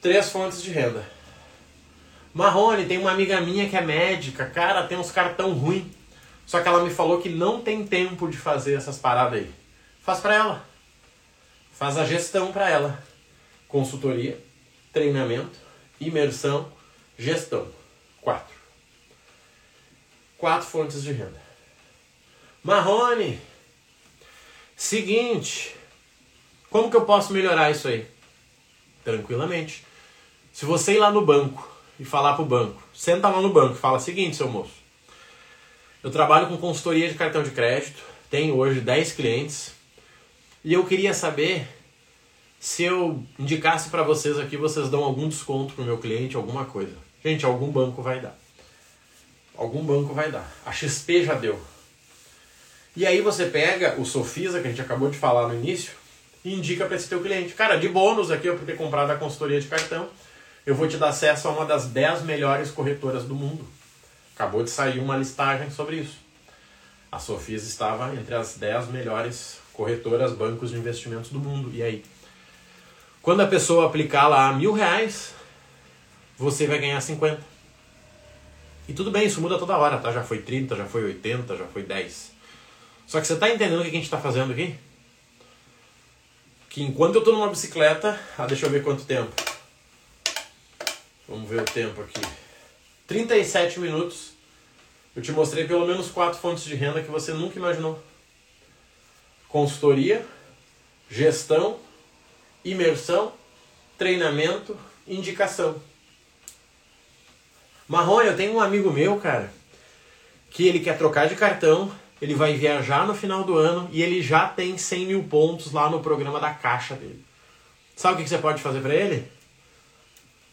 [0.00, 1.04] Três fontes de renda.
[2.32, 4.46] Marrone, tem uma amiga minha que é médica.
[4.46, 5.88] Cara, tem uns cartão ruim.
[6.44, 9.54] Só que ela me falou que não tem tempo de fazer essas paradas aí.
[10.02, 10.68] Faz para ela.
[11.72, 13.02] Faz a gestão para ela.
[13.68, 14.38] Consultoria,
[14.92, 15.58] treinamento,
[16.00, 16.70] imersão,
[17.16, 17.68] gestão.
[18.20, 18.54] Quatro.
[20.36, 21.43] Quatro fontes de renda.
[22.64, 23.38] Marrone,
[24.74, 25.76] seguinte,
[26.70, 28.06] como que eu posso melhorar isso aí?
[29.04, 29.84] Tranquilamente.
[30.50, 33.78] Se você ir lá no banco e falar pro banco, senta lá no banco e
[33.78, 34.72] fala: seguinte, seu moço,
[36.02, 39.72] eu trabalho com consultoria de cartão de crédito, tenho hoje 10 clientes
[40.64, 41.68] e eu queria saber
[42.58, 46.96] se eu indicasse para vocês aqui, vocês dão algum desconto pro meu cliente, alguma coisa.
[47.22, 48.38] Gente, algum banco vai dar.
[49.54, 50.50] Algum banco vai dar.
[50.64, 51.73] A XP já deu.
[52.96, 55.92] E aí você pega o Sofisa, que a gente acabou de falar no início,
[56.44, 57.54] e indica para esse teu cliente.
[57.54, 60.08] Cara, de bônus aqui, eu por ter comprado a consultoria de cartão,
[60.64, 63.66] eu vou te dar acesso a uma das 10 melhores corretoras do mundo.
[64.34, 66.18] Acabou de sair uma listagem sobre isso.
[67.10, 71.70] A Sofisa estava entre as 10 melhores corretoras, bancos de investimentos do mundo.
[71.72, 72.04] E aí?
[73.22, 75.34] Quando a pessoa aplicar lá mil reais,
[76.36, 77.40] você vai ganhar 50.
[78.86, 80.12] E tudo bem, isso muda toda hora, tá?
[80.12, 82.33] Já foi 30, já foi 80, já foi 10.
[83.06, 84.74] Só que você tá entendendo o que a gente está fazendo aqui?
[86.68, 89.32] Que enquanto eu estou numa bicicleta, ah, deixa eu ver quanto tempo.
[91.28, 92.20] Vamos ver o tempo aqui.
[93.06, 94.32] 37 minutos.
[95.14, 98.02] Eu te mostrei pelo menos quatro fontes de renda que você nunca imaginou.
[99.48, 100.26] Consultoria,
[101.08, 101.78] gestão,
[102.64, 103.32] imersão,
[103.96, 105.80] treinamento, indicação.
[107.86, 109.52] Marrone, eu tenho um amigo meu, cara,
[110.50, 114.22] que ele quer trocar de cartão, ele vai viajar no final do ano e ele
[114.22, 117.22] já tem 100 mil pontos lá no programa da caixa dele.
[117.94, 119.30] Sabe o que você pode fazer para ele?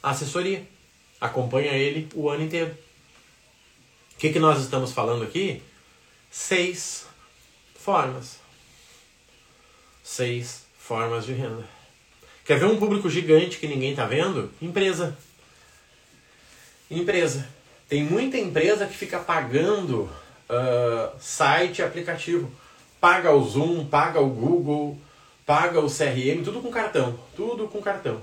[0.03, 0.67] Assessoria.
[1.21, 2.77] Acompanha ele o ano inteiro.
[4.13, 5.63] O que, que nós estamos falando aqui?
[6.29, 7.05] Seis
[7.73, 8.41] formas.
[10.03, 11.63] Seis formas de renda.
[12.43, 14.51] Quer ver um público gigante que ninguém está vendo?
[14.62, 15.17] Empresa.
[16.89, 17.47] Empresa.
[17.88, 20.12] Tem muita empresa que fica pagando
[20.51, 22.51] uh, site aplicativo.
[22.99, 24.97] Paga o Zoom, paga o Google,
[25.45, 27.17] paga o CRM, tudo com cartão.
[27.35, 28.21] Tudo com cartão.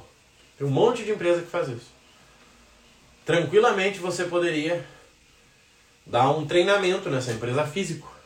[0.57, 1.91] Tem um monte de empresa que faz isso.
[3.25, 4.85] Tranquilamente você poderia
[6.07, 8.17] dar um treinamento nessa empresa físico.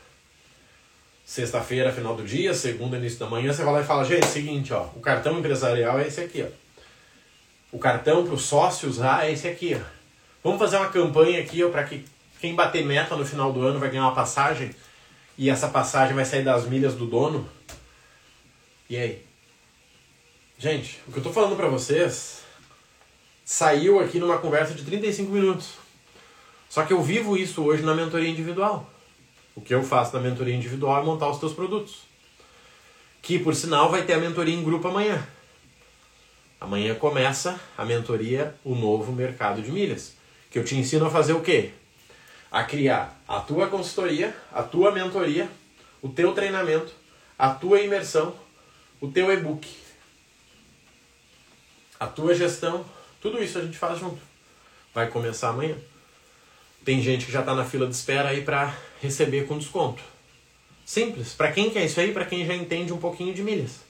[1.24, 4.72] Sexta-feira, final do dia, segunda, início da manhã, você vai lá e fala, gente, seguinte,
[4.72, 6.62] ó, o cartão empresarial é esse aqui, ó.
[7.72, 9.84] O cartão para os sócios usar é esse aqui, ó.
[10.44, 12.04] Vamos fazer uma campanha aqui para que
[12.42, 14.74] quem bater meta no final do ano vai ganhar uma passagem
[15.38, 17.48] e essa passagem vai sair das milhas do dono.
[18.90, 19.24] E aí?
[20.59, 22.42] Gente, o que eu estou falando para vocês
[23.44, 25.74] saiu aqui numa conversa de 35 minutos.
[26.68, 28.90] Só que eu vivo isso hoje na mentoria individual.
[29.55, 31.98] O que eu faço na mentoria individual é montar os teus produtos.
[33.22, 35.24] Que por sinal vai ter a mentoria em grupo amanhã.
[36.61, 40.16] Amanhã começa a mentoria O Novo Mercado de Milhas
[40.50, 41.70] que eu te ensino a fazer o quê?
[42.52, 45.48] A criar a tua consultoria, a tua mentoria,
[46.02, 46.92] o teu treinamento,
[47.38, 48.36] a tua imersão,
[49.00, 49.66] o teu e-book,
[51.98, 52.84] a tua gestão,
[53.22, 54.20] tudo isso a gente faz junto.
[54.92, 55.76] Vai começar amanhã.
[56.84, 60.02] Tem gente que já está na fila de espera aí para receber com desconto.
[60.84, 61.32] Simples.
[61.32, 62.12] Para quem quer isso aí?
[62.12, 63.80] Para quem já entende um pouquinho de milhas.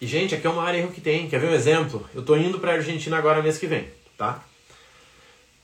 [0.00, 1.28] E gente, aqui é uma área que tem.
[1.28, 2.08] Quer ver um exemplo?
[2.14, 4.42] Eu estou indo para a Argentina agora mês que vem, tá?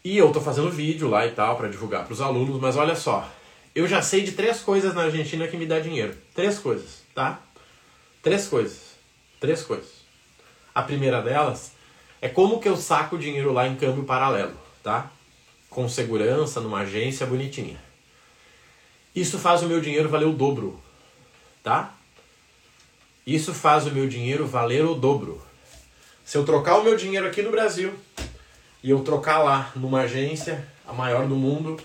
[0.04, 2.94] E eu tô fazendo vídeo lá e tal para divulgar para os alunos, mas olha
[2.94, 3.28] só,
[3.74, 6.16] eu já sei de três coisas na Argentina que me dá dinheiro.
[6.34, 7.40] Três coisas, tá?
[8.22, 8.94] Três coisas.
[9.40, 9.98] Três coisas.
[10.74, 11.72] A primeira delas
[12.20, 15.10] é como que eu saco dinheiro lá em câmbio paralelo, tá?
[15.70, 17.78] Com segurança, numa agência bonitinha.
[19.14, 20.80] Isso faz o meu dinheiro valer o dobro,
[21.62, 21.94] tá?
[23.26, 25.42] Isso faz o meu dinheiro valer o dobro.
[26.24, 27.92] Se eu trocar o meu dinheiro aqui no Brasil
[28.82, 31.80] e eu trocar lá numa agência, a maior do mundo,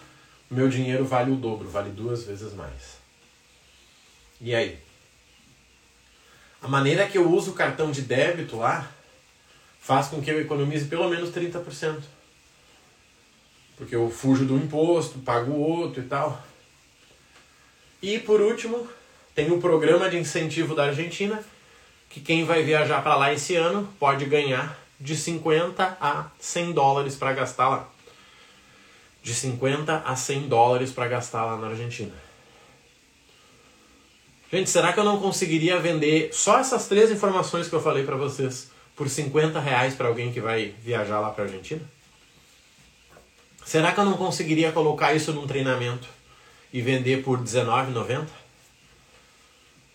[0.50, 2.98] meu dinheiro vale o dobro, vale duas vezes mais.
[4.40, 4.78] E aí?
[6.62, 8.90] A maneira que eu uso o cartão de débito lá
[9.80, 12.02] faz com que eu economize pelo menos 30%.
[13.76, 16.42] Porque eu fujo do imposto, pago outro e tal.
[18.02, 18.88] E por último,
[19.34, 21.44] tem o programa de incentivo da Argentina,
[22.10, 27.16] que quem vai viajar para lá esse ano pode ganhar de 50 a 100 dólares
[27.16, 27.90] para gastar lá.
[29.22, 32.14] De 50 a 100 dólares para gastar lá na Argentina.
[34.52, 38.16] Gente, será que eu não conseguiria vender só essas três informações que eu falei para
[38.16, 41.82] vocês por 50 reais para alguém que vai viajar lá para Argentina?
[43.66, 46.08] Será que eu não conseguiria colocar isso num treinamento
[46.72, 48.28] e vender por R$19,90?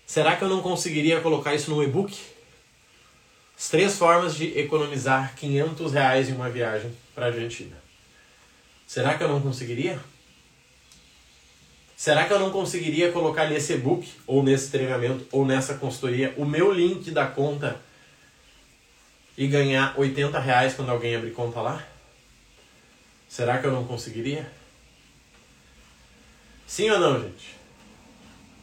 [0.07, 2.19] Será que eu não conseguiria colocar isso num e-book
[3.59, 7.77] as três formas de economizar 500 reais em uma viagem para a Argentina.
[8.87, 9.99] Será que eu não conseguiria?
[11.97, 16.45] Será que eu não conseguiria colocar nesse e-book, ou nesse treinamento, ou nessa consultoria, o
[16.45, 17.81] meu link da conta
[19.37, 21.85] e ganhar 80 reais quando alguém abrir conta lá?
[23.29, 24.49] Será que eu não conseguiria?
[26.65, 27.57] Sim ou não, gente?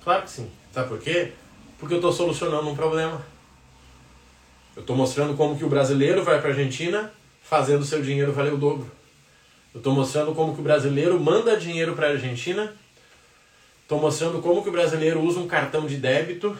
[0.01, 0.49] Claro que sim.
[0.71, 1.33] Sabe por quê?
[1.77, 3.34] Porque eu estou solucionando um problema.
[4.75, 7.11] Eu estou mostrando como que o brasileiro vai para a Argentina
[7.41, 8.91] fazendo seu dinheiro valer o dobro.
[9.73, 12.73] Eu estou mostrando como que o brasileiro manda dinheiro para a Argentina.
[13.83, 16.57] Estou mostrando como que o brasileiro usa um cartão de débito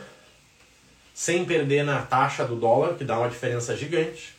[1.13, 4.35] sem perder na taxa do dólar, que dá uma diferença gigante.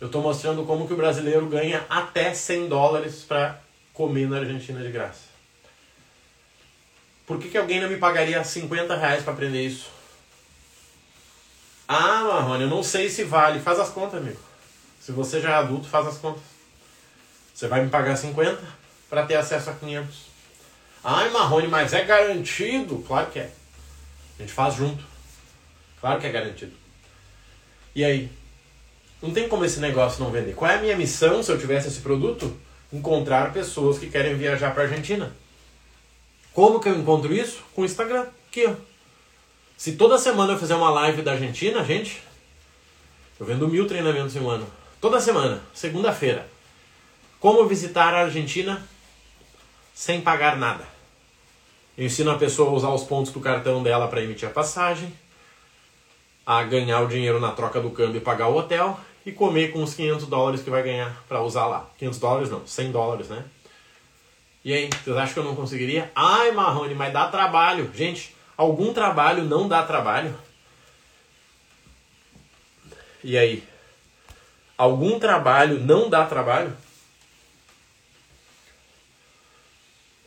[0.00, 3.60] Eu estou mostrando como que o brasileiro ganha até 100 dólares para
[3.92, 5.26] comer na Argentina de graça.
[7.26, 9.95] Por que, que alguém não me pagaria 50 reais para aprender isso?
[11.88, 13.60] Ah, Marrone, eu não sei se vale.
[13.60, 14.40] Faz as contas, amigo.
[15.00, 16.42] Se você já é adulto, faz as contas.
[17.54, 18.60] Você vai me pagar 50
[19.08, 20.26] para ter acesso a 500.
[21.04, 23.04] Ai, Marrone, mas é garantido?
[23.06, 23.50] Claro que é.
[24.38, 25.04] A gente faz junto.
[26.00, 26.72] Claro que é garantido.
[27.94, 28.30] E aí?
[29.22, 30.54] Não tem como esse negócio não vender.
[30.54, 32.54] Qual é a minha missão se eu tivesse esse produto?
[32.92, 35.34] Encontrar pessoas que querem viajar para Argentina.
[36.52, 37.62] Como que eu encontro isso?
[37.74, 38.26] Com o Instagram.
[38.48, 38.74] Aqui, ó.
[39.76, 42.22] Se toda semana eu fizer uma live da Argentina, gente,
[43.38, 44.66] eu vendo mil treinamentos em um ano.
[45.00, 46.48] Toda semana, segunda-feira.
[47.38, 48.86] Como visitar a Argentina
[49.94, 50.84] sem pagar nada.
[51.96, 55.12] Eu ensino a pessoa a usar os pontos do cartão dela para emitir a passagem,
[56.44, 59.82] a ganhar o dinheiro na troca do câmbio e pagar o hotel e comer com
[59.82, 61.90] os 500 dólares que vai ganhar para usar lá.
[61.98, 63.44] 500 dólares não, 100 dólares, né?
[64.62, 66.10] E aí, vocês acham que eu não conseguiria?
[66.14, 67.90] Ai, Marrone, mas dá trabalho.
[67.94, 70.38] Gente, algum trabalho não dá trabalho?
[73.22, 73.66] E aí?
[74.78, 76.76] Algum trabalho não dá trabalho?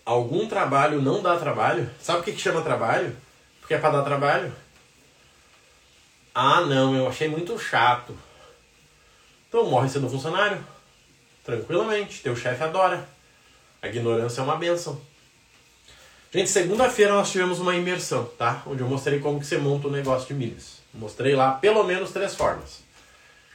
[0.06, 1.90] Algum trabalho não dá trabalho?
[2.02, 3.16] Sabe o que, que chama trabalho?
[3.60, 4.54] Porque é para dar trabalho?
[6.34, 8.18] Ah, não, eu achei muito chato.
[9.48, 10.66] Então morre sendo funcionário.
[11.44, 13.08] Tranquilamente, teu chefe adora.
[13.82, 15.00] A ignorância é uma benção.
[16.32, 18.62] Gente, segunda-feira nós tivemos uma imersão, tá?
[18.68, 20.78] Onde eu mostrei como que você monta um negócio de milhas.
[20.94, 22.84] Mostrei lá pelo menos três formas.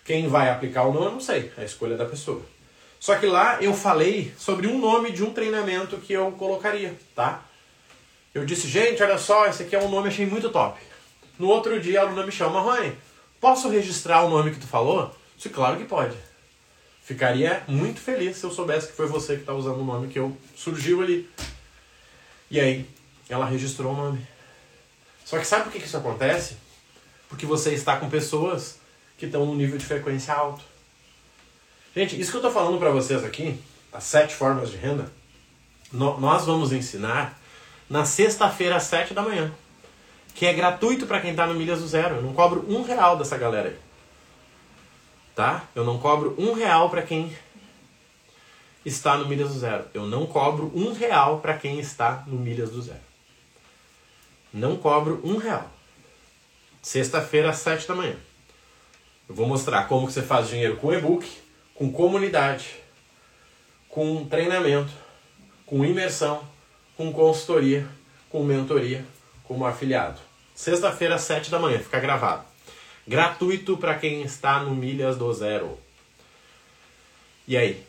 [0.04, 1.52] Quem vai aplicar ou não, eu não sei.
[1.56, 2.42] É a escolha da pessoa.
[2.98, 7.44] Só que lá eu falei sobre um nome de um treinamento que eu colocaria, tá?
[8.34, 10.80] Eu disse, gente, olha só, esse aqui é um nome achei muito top.
[11.38, 12.92] No outro dia a aluna me chama, Rony,
[13.40, 15.14] posso registrar o nome que tu falou?
[15.38, 16.16] Sim, claro que pode.
[17.04, 20.18] Ficaria muito feliz se eu soubesse que foi você que está usando o nome que
[20.18, 21.30] eu surgiu ali.
[22.50, 22.88] E aí,
[23.28, 24.26] ela registrou o nome.
[25.24, 26.56] Só que sabe por que isso acontece?
[27.28, 28.78] Porque você está com pessoas
[29.16, 30.62] que estão num nível de frequência alto.
[31.94, 33.58] Gente, isso que eu estou falando para vocês aqui,
[33.92, 35.10] as sete formas de renda,
[35.92, 37.40] nós vamos ensinar
[37.88, 39.52] na sexta-feira às sete da manhã.
[40.34, 42.16] Que é gratuito para quem está no Milhas do Zero.
[42.16, 43.84] Eu não cobro um real dessa galera aí
[45.34, 45.64] tá?
[45.74, 47.36] Eu não cobro um real para quem
[48.84, 49.86] está no Milhas do Zero.
[49.94, 53.00] Eu não cobro um real para quem está no Milhas do Zero.
[54.52, 55.70] Não cobro um real.
[56.82, 58.16] Sexta-feira às sete da manhã.
[59.28, 61.26] Eu vou mostrar como que você faz dinheiro com e-book,
[61.74, 62.76] com comunidade,
[63.88, 64.92] com treinamento,
[65.64, 66.46] com imersão,
[66.96, 67.88] com consultoria,
[68.28, 69.04] com mentoria,
[69.44, 70.20] como afiliado.
[70.54, 72.44] Sexta-feira às sete da manhã, fica gravado.
[73.06, 75.78] Gratuito para quem está no Milhas do Zero.
[77.46, 77.84] E aí?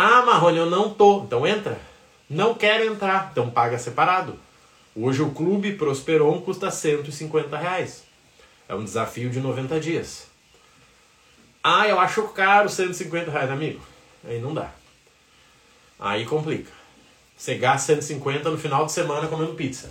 [0.00, 1.24] Ah, Marrone, eu não tô.
[1.24, 1.76] Então entra.
[2.30, 3.30] Não quero entrar.
[3.32, 4.38] Então paga separado.
[4.94, 8.04] Hoje o clube Prosperon custa 150 reais.
[8.68, 10.28] É um desafio de 90 dias.
[11.64, 13.80] Ah, eu acho caro 150 reais, amigo.
[14.24, 14.70] Aí não dá.
[15.98, 16.70] Aí complica.
[17.36, 19.90] Você gasta 150 no final de semana comendo pizza.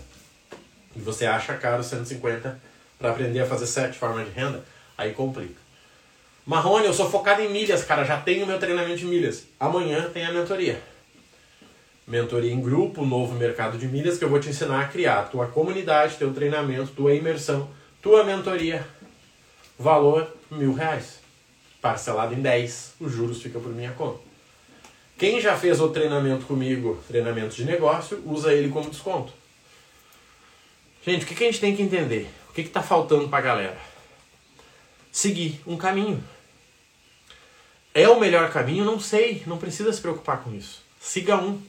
[0.95, 2.61] E você acha caro 150 reais
[2.97, 4.63] para aprender a fazer sete formas de renda,
[4.97, 5.66] aí complica.
[6.47, 9.45] Marrone, eu sou focado em milhas, cara, já tenho meu treinamento de milhas.
[9.59, 10.81] Amanhã tem a mentoria.
[12.07, 15.47] Mentoria em grupo, novo mercado de milhas, que eu vou te ensinar a criar tua
[15.47, 17.69] comunidade, teu treinamento, tua imersão,
[18.01, 18.87] tua mentoria.
[19.77, 21.19] Valor mil reais.
[21.81, 24.21] Parcelado em 10, os juros ficam por minha conta.
[25.17, 29.33] Quem já fez o treinamento comigo, treinamento de negócio, usa ele como desconto.
[31.05, 32.29] Gente, o que, que a gente tem que entender?
[32.53, 33.77] que está faltando para a galera?
[35.11, 36.23] Seguir um caminho.
[37.97, 38.85] É o melhor caminho?
[38.85, 40.83] Não sei, não precisa se preocupar com isso.
[41.01, 41.59] Siga um.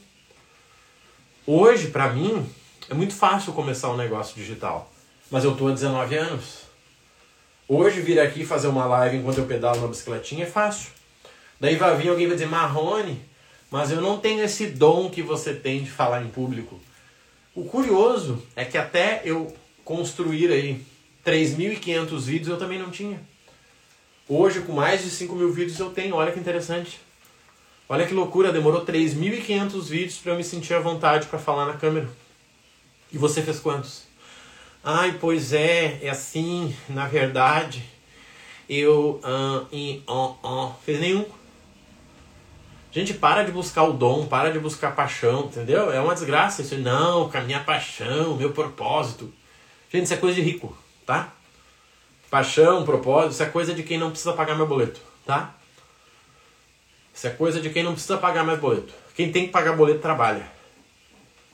[1.43, 2.47] Hoje, para mim,
[2.87, 4.93] é muito fácil começar um negócio digital,
[5.31, 6.65] mas eu estou há 19 anos.
[7.67, 10.91] Hoje, vir aqui fazer uma live enquanto eu pedalo na bicicletinha é fácil.
[11.59, 13.19] Daí vai vir alguém e vai dizer, Marrone,
[13.71, 16.79] mas eu não tenho esse dom que você tem de falar em público.
[17.55, 19.51] O curioso é que até eu
[19.83, 20.85] construir aí
[21.25, 23.19] 3.500 vídeos eu também não tinha.
[24.31, 26.13] Hoje, com mais de 5 mil vídeos, eu tenho.
[26.13, 27.01] Olha que interessante.
[27.89, 31.73] Olha que loucura, demorou 3.500 vídeos para eu me sentir à vontade para falar na
[31.73, 32.07] câmera.
[33.11, 34.03] E você fez quantos?
[34.83, 37.83] Ai, pois é, é assim, na verdade,
[38.69, 39.19] eu.
[39.23, 41.25] Uh, e, uh, uh, fez nenhum.
[42.91, 45.91] Gente, para de buscar o dom, para de buscar paixão, entendeu?
[45.91, 46.77] É uma desgraça isso.
[46.77, 49.33] Não, com a minha paixão, meu propósito.
[49.91, 51.33] Gente, isso é coisa de rico, tá?
[52.29, 55.55] Paixão, propósito, isso é coisa de quem não precisa pagar meu boleto, tá?
[57.13, 58.93] Isso é coisa de quem não precisa pagar mais boleto.
[59.15, 60.49] Quem tem que pagar boleto trabalha.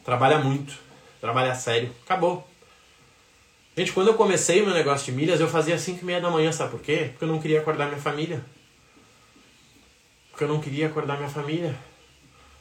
[0.04, 0.78] Trabalha muito.
[1.20, 1.90] Trabalha sério.
[2.06, 2.48] Acabou.
[3.76, 6.52] Gente, quando eu comecei meu negócio de milhas, eu fazia 5 e meia da manhã,
[6.52, 7.10] sabe por quê?
[7.12, 8.46] Porque eu não queria acordar minha família.
[10.30, 11.76] Porque eu não queria acordar minha família.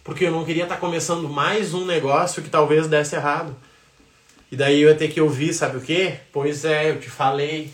[0.02, 3.54] Porque eu não queria estar tá começando mais um negócio que talvez desse errado.
[4.50, 6.20] E daí eu ia ter que ouvir, sabe o quê?
[6.32, 7.70] Pois é, eu te falei.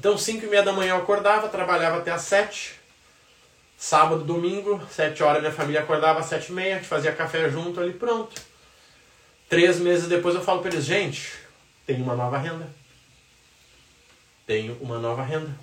[0.00, 2.72] Então, 5 e meia da manhã eu acordava, trabalhava até às 7.
[3.76, 7.50] Sábado, domingo, 7 horas minha família acordava às 7 e meia, a gente fazia café
[7.50, 8.40] junto ali, pronto.
[9.46, 11.34] Três meses depois eu falo para eles, gente,
[11.86, 12.66] tenho uma nova renda.
[14.46, 15.54] Tenho uma nova renda.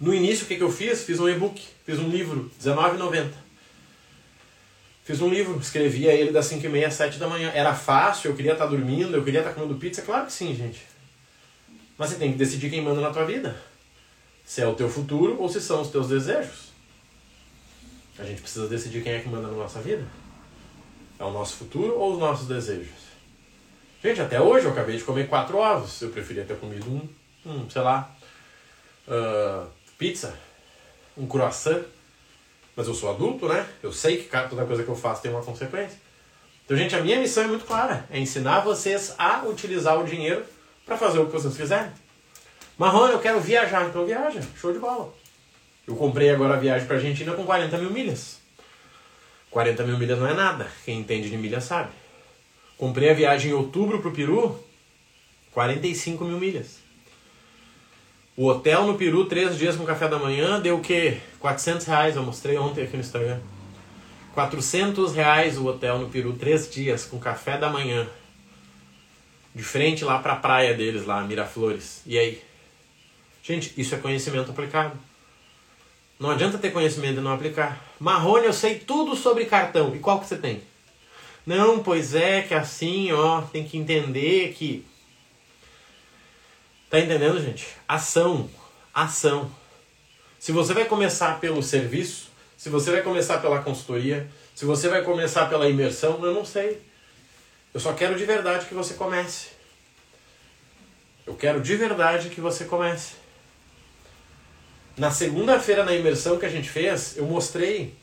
[0.00, 1.04] No início, o que, que eu fiz?
[1.04, 3.30] Fiz um e-book, fiz um livro, R$19,90.
[5.04, 7.52] Fiz um livro, escrevia ele das 5 e meia às 7 da manhã.
[7.54, 10.00] Era fácil, eu queria estar dormindo, eu queria estar comendo pizza?
[10.00, 10.89] Claro que sim, gente.
[12.00, 13.54] Mas você tem que decidir quem manda na tua vida.
[14.42, 16.70] Se é o teu futuro ou se são os teus desejos.
[18.18, 20.02] A gente precisa decidir quem é que manda na nossa vida.
[21.18, 22.88] É o nosso futuro ou os nossos desejos?
[24.02, 26.00] Gente, até hoje eu acabei de comer quatro ovos.
[26.00, 27.06] Eu preferia ter comido um,
[27.44, 28.10] um sei lá,
[29.06, 29.66] uh,
[29.98, 30.34] pizza,
[31.18, 31.84] um croissant
[32.74, 33.68] mas eu sou adulto, né?
[33.82, 35.98] Eu sei que toda coisa que eu faço tem uma consequência.
[36.64, 40.42] Então, gente, a minha missão é muito clara: é ensinar vocês a utilizar o dinheiro
[40.90, 41.92] para fazer o que vocês quiserem.
[42.76, 45.14] Marrone, eu quero viajar, então viaja, show de bola.
[45.86, 48.40] Eu comprei agora a viagem para Argentina com 40 mil milhas.
[49.52, 51.90] 40 mil milhas não é nada, quem entende de milhas sabe.
[52.76, 54.58] Comprei a viagem em outubro para o Peru,
[55.52, 56.80] 45 mil milhas.
[58.36, 61.20] O hotel no Peru, três dias com café da manhã, deu o quê?
[61.38, 63.38] 400 reais, eu mostrei ontem aqui no Instagram.
[64.34, 68.08] 400 reais o hotel no Peru, três dias com café da manhã.
[69.54, 72.02] De frente lá pra praia deles, lá, Miraflores.
[72.06, 72.42] E aí?
[73.42, 74.98] Gente, isso é conhecimento aplicado.
[76.18, 77.82] Não adianta ter conhecimento e não aplicar.
[77.98, 79.94] Marrone, eu sei tudo sobre cartão.
[79.96, 80.62] E qual que você tem?
[81.46, 84.84] Não, pois é que assim, ó, tem que entender que
[86.90, 87.68] Tá entendendo, gente?
[87.86, 88.50] Ação.
[88.92, 89.48] Ação.
[90.40, 95.02] Se você vai começar pelo serviço, se você vai começar pela consultoria, se você vai
[95.02, 96.82] começar pela imersão, eu não sei.
[97.72, 99.48] Eu só quero de verdade que você comece.
[101.26, 103.14] Eu quero de verdade que você comece.
[104.96, 107.94] Na segunda-feira, na imersão que a gente fez, eu mostrei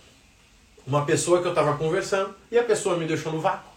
[0.85, 3.69] uma pessoa que eu estava conversando e a pessoa me deixou no vácuo.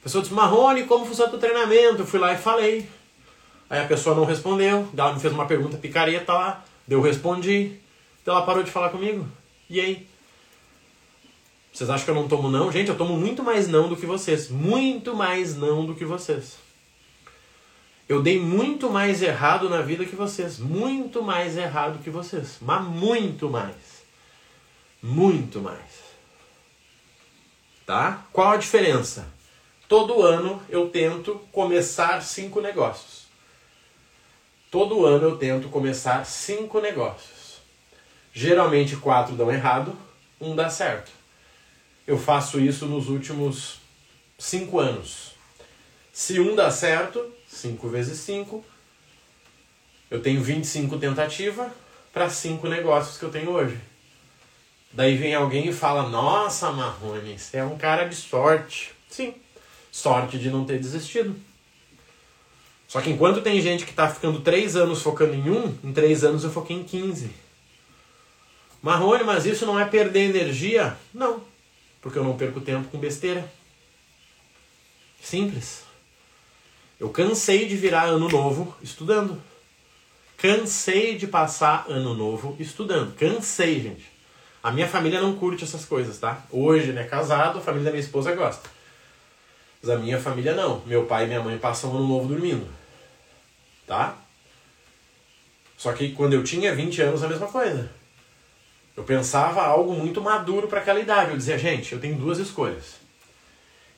[0.00, 2.02] A pessoa disse: Marrone, como funciona o treinamento?
[2.02, 2.88] Eu fui lá e falei.
[3.70, 7.80] Aí a pessoa não respondeu, ela me fez uma pergunta picareta lá, eu respondi,
[8.20, 9.26] então ela parou de falar comigo.
[9.70, 10.06] E aí?
[11.74, 12.70] Vocês acham que eu não tomo não?
[12.70, 14.48] Gente, eu tomo muito mais não do que vocês.
[14.48, 16.56] Muito mais não do que vocês.
[18.08, 20.60] Eu dei muito mais errado na vida que vocês.
[20.60, 22.58] Muito mais errado que vocês.
[22.60, 24.04] Mas muito mais.
[25.02, 26.04] Muito mais.
[27.84, 28.24] Tá?
[28.32, 29.26] Qual a diferença?
[29.88, 33.24] Todo ano eu tento começar cinco negócios.
[34.70, 37.58] Todo ano eu tento começar cinco negócios.
[38.32, 39.92] Geralmente quatro dão errado,
[40.40, 41.10] um dá certo.
[42.06, 43.80] Eu faço isso nos últimos
[44.38, 45.32] cinco anos.
[46.12, 48.64] Se um dá certo, 5 vezes 5,
[50.10, 51.70] eu tenho 25 tentativas
[52.12, 53.78] para cinco negócios que eu tenho hoje.
[54.92, 58.92] Daí vem alguém e fala: Nossa, Marrone, você é um cara de sorte.
[59.08, 59.34] Sim,
[59.90, 61.34] sorte de não ter desistido.
[62.86, 66.22] Só que enquanto tem gente que está ficando 3 anos focando em um, em 3
[66.22, 67.30] anos eu foquei em 15.
[68.80, 70.96] Marrone, mas isso não é perder energia?
[71.12, 71.42] Não,
[72.04, 73.50] porque eu não perco tempo com besteira.
[75.22, 75.84] Simples.
[77.00, 79.42] Eu cansei de virar ano novo estudando.
[80.36, 83.16] Cansei de passar ano novo estudando.
[83.16, 84.12] Cansei, gente.
[84.62, 86.44] A minha família não curte essas coisas, tá?
[86.50, 88.68] Hoje, né, casado, a família da minha esposa gosta.
[89.80, 90.82] Mas a minha família não.
[90.84, 92.68] Meu pai e minha mãe passam ano novo dormindo
[93.86, 94.16] tá?
[95.76, 97.90] Só que quando eu tinha 20 anos, a mesma coisa.
[98.96, 101.30] Eu pensava algo muito maduro para aquela idade.
[101.30, 102.96] Eu dizia, gente, eu tenho duas escolhas.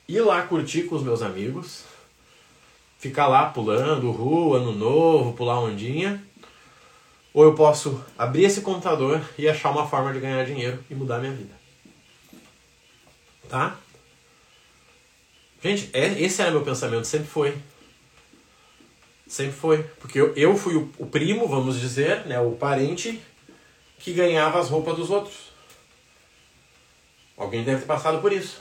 [0.07, 1.83] Ir lá curtir com os meus amigos,
[2.97, 6.23] ficar lá pulando rua, ano novo, pular ondinha,
[7.33, 11.19] ou eu posso abrir esse computador e achar uma forma de ganhar dinheiro e mudar
[11.19, 11.53] minha vida.
[13.47, 13.77] Tá?
[15.61, 17.57] Gente, é, esse era meu pensamento, sempre foi.
[19.27, 19.83] Sempre foi.
[19.99, 23.21] Porque eu, fui o, o primo, vamos dizer, né, o parente
[23.99, 25.51] que ganhava as roupas dos outros.
[27.35, 28.59] Alguém deve ter passado por isso.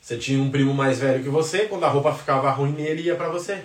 [0.00, 3.14] Você tinha um primo mais velho que você, quando a roupa ficava ruim nele, ia
[3.14, 3.62] para você.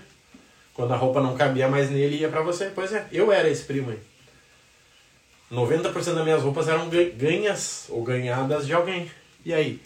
[0.73, 2.71] Quando a roupa não cabia mais nele, ia para você.
[2.73, 3.99] Pois é, eu era esse primo aí.
[5.51, 9.09] 90% das minhas roupas eram ganhas ou ganhadas de alguém.
[9.45, 9.81] E aí?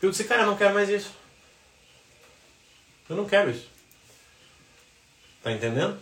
[0.00, 1.12] Eu disse, cara, eu não quero mais isso.
[3.08, 3.68] Eu não quero isso.
[5.42, 5.98] Tá entendendo?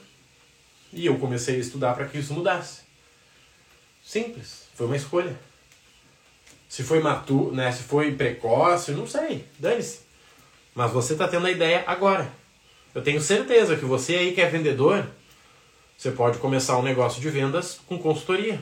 [0.93, 2.86] E eu comecei a estudar para que isso mudasse.
[4.07, 4.68] Simples.
[4.72, 5.36] Foi uma escolha.
[6.68, 7.72] Se foi maturo, né?
[7.72, 9.44] Se foi precoce, não sei.
[9.59, 10.02] Dane-se.
[10.72, 12.30] Mas você está tendo a ideia agora.
[12.94, 15.04] Eu tenho certeza que você aí que é vendedor,
[15.98, 18.61] você pode começar um negócio de vendas com consultoria.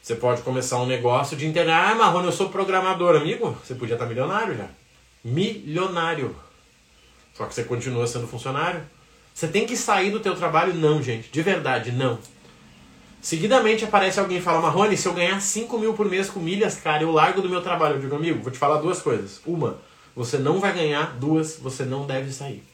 [0.00, 1.92] Você pode começar um negócio de internet.
[1.92, 3.56] Ah, Marrone, eu sou programador, amigo.
[3.62, 4.68] Você podia estar milionário já.
[5.22, 6.34] Milionário.
[7.34, 8.82] Só que você continua sendo funcionário.
[9.34, 10.72] Você tem que sair do teu trabalho?
[10.72, 11.30] Não, gente.
[11.30, 12.18] De verdade, não.
[13.22, 16.74] Seguidamente aparece alguém e fala, Marrone, se eu ganhar 5 mil por mês com milhas,
[16.74, 17.94] cara, eu largo do meu trabalho.
[17.94, 19.40] Eu digo, amigo, vou te falar duas coisas.
[19.46, 19.78] Uma,
[20.14, 21.16] você não vai ganhar.
[21.18, 22.64] Duas, você não deve sair.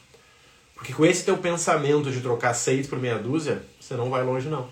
[0.75, 4.49] Porque com esse teu pensamento de trocar seis por meia dúzia, você não vai longe,
[4.49, 4.71] não.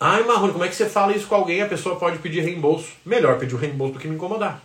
[0.00, 1.62] Ai, Marrone, como é que você fala isso com alguém?
[1.62, 2.88] A pessoa pode pedir reembolso.
[3.04, 4.60] Melhor pedir o reembolso do que me incomodar.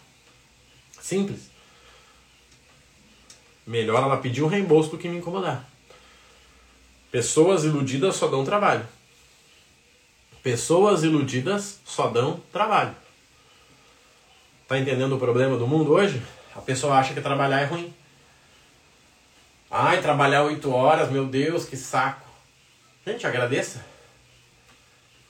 [1.00, 1.42] Simples.
[3.68, 5.70] Melhor ela pedir um reembolso do que me incomodar.
[7.12, 8.84] Pessoas iludidas só dão trabalho.
[10.44, 12.96] Pessoas iludidas só dão trabalho.
[14.68, 16.22] Tá entendendo o problema do mundo hoje?
[16.56, 17.94] A pessoa acha que trabalhar é ruim.
[19.70, 22.28] Ai, trabalhar oito horas, meu Deus, que saco.
[23.06, 23.86] Gente, agradeça.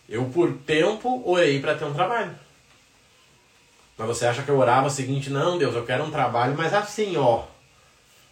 [0.07, 2.37] Eu, por tempo, orei para ter um trabalho.
[3.97, 6.73] Mas você acha que eu orava o seguinte: não, Deus, eu quero um trabalho, mas
[6.73, 7.45] assim, ó,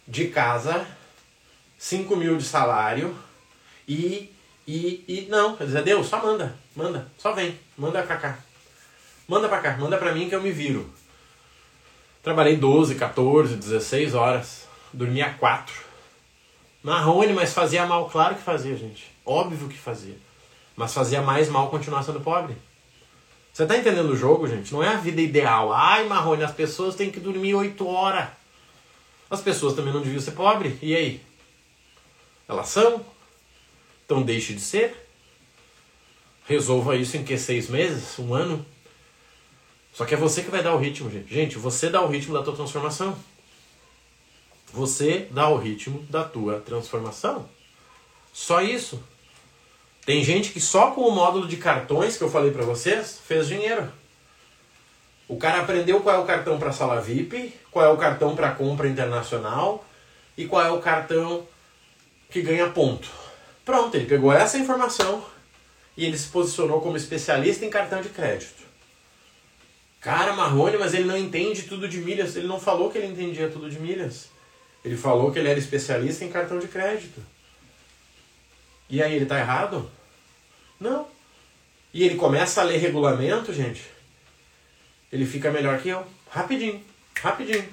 [0.06, 0.86] de casa,
[1.78, 3.16] 5 mil de salário
[3.86, 4.34] e,
[4.76, 8.38] e, e não, quer dizer, Deus, só manda, manda, só vem, manda pra cá.
[9.26, 10.90] Manda pra cá, manda pra mim que eu me viro.
[12.22, 15.74] Trabalhei 12, 14, 16 horas, dormia 4.
[16.82, 19.10] Marrone, mas fazia mal, claro que fazia, gente.
[19.24, 20.16] Óbvio que fazia.
[20.76, 22.56] Mas fazia mais mal continuar sendo pobre.
[23.52, 24.72] Você tá entendendo o jogo, gente?
[24.72, 25.72] Não é a vida ideal.
[25.72, 28.28] Ai, Marrone, as pessoas têm que dormir 8 horas.
[29.28, 30.78] As pessoas também não deviam ser pobres.
[30.80, 31.22] E aí?
[32.48, 33.04] Elas são?
[34.10, 35.08] Então deixe de ser.
[36.44, 37.38] Resolva isso em que?
[37.38, 38.18] Seis meses?
[38.18, 38.66] Um ano?
[39.92, 41.32] Só que é você que vai dar o ritmo, gente.
[41.32, 43.16] Gente, você dá o ritmo da tua transformação.
[44.72, 47.48] Você dá o ritmo da tua transformação.
[48.32, 49.00] Só isso.
[50.04, 53.46] Tem gente que só com o módulo de cartões que eu falei para vocês fez
[53.46, 53.92] dinheiro.
[55.28, 58.50] O cara aprendeu qual é o cartão para sala VIP, qual é o cartão para
[58.50, 59.86] compra internacional
[60.36, 61.46] e qual é o cartão
[62.28, 63.19] que ganha ponto.
[63.70, 65.24] Pronto, ele pegou essa informação
[65.96, 68.64] e ele se posicionou como especialista em cartão de crédito.
[70.00, 72.34] Cara, Marrone, mas ele não entende tudo de milhas.
[72.34, 74.28] Ele não falou que ele entendia tudo de milhas.
[74.84, 77.22] Ele falou que ele era especialista em cartão de crédito.
[78.88, 79.88] E aí ele está errado?
[80.80, 81.06] Não.
[81.94, 83.84] E ele começa a ler regulamento, gente.
[85.12, 86.04] Ele fica melhor que eu.
[86.28, 86.82] Rapidinho,
[87.22, 87.68] rapidinho.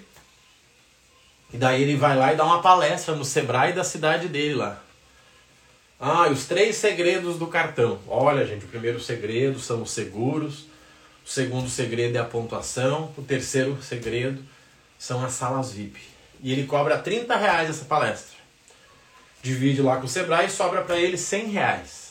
[1.52, 4.84] E daí ele vai lá e dá uma palestra no Sebrae da cidade dele lá.
[6.00, 8.00] Ah, os três segredos do cartão.
[8.08, 10.66] Olha, gente, o primeiro segredo são os seguros.
[11.26, 13.12] O segundo segredo é a pontuação.
[13.18, 14.44] O terceiro segredo
[15.00, 16.00] são as salas VIP.
[16.42, 18.38] E ele cobra 30 reais essa palestra.
[19.42, 22.08] Divide lá com o Sebrae e sobra para ele 100 reais.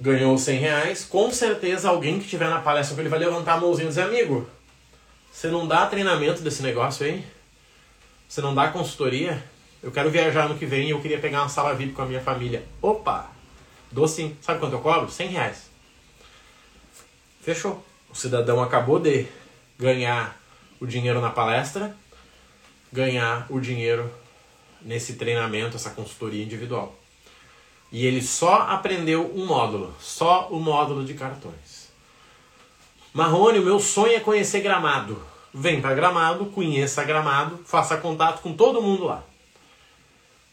[0.00, 3.86] Ganhou 100 reais, com certeza alguém que estiver na palestra ele vai levantar a mãozinha
[3.86, 4.48] e dizer, amigo,
[5.32, 7.24] você não dá treinamento desse negócio aí?
[8.28, 9.42] Você não dá consultoria?
[9.82, 12.06] Eu quero viajar no que vem e eu queria pegar uma sala VIP com a
[12.06, 12.64] minha família.
[12.82, 13.30] Opa!
[13.92, 14.36] Dou sim.
[14.40, 15.10] Sabe quanto eu cobro?
[15.10, 15.70] 100 reais.
[17.40, 17.84] Fechou.
[18.10, 19.26] O cidadão acabou de
[19.78, 20.36] ganhar
[20.80, 21.96] o dinheiro na palestra,
[22.92, 24.12] ganhar o dinheiro
[24.82, 26.94] nesse treinamento, essa consultoria individual.
[27.90, 31.88] E ele só aprendeu um módulo, só o módulo de cartões.
[33.12, 35.22] Marrone, o meu sonho é conhecer Gramado.
[35.52, 39.24] Vem para Gramado, conheça Gramado, faça contato com todo mundo lá.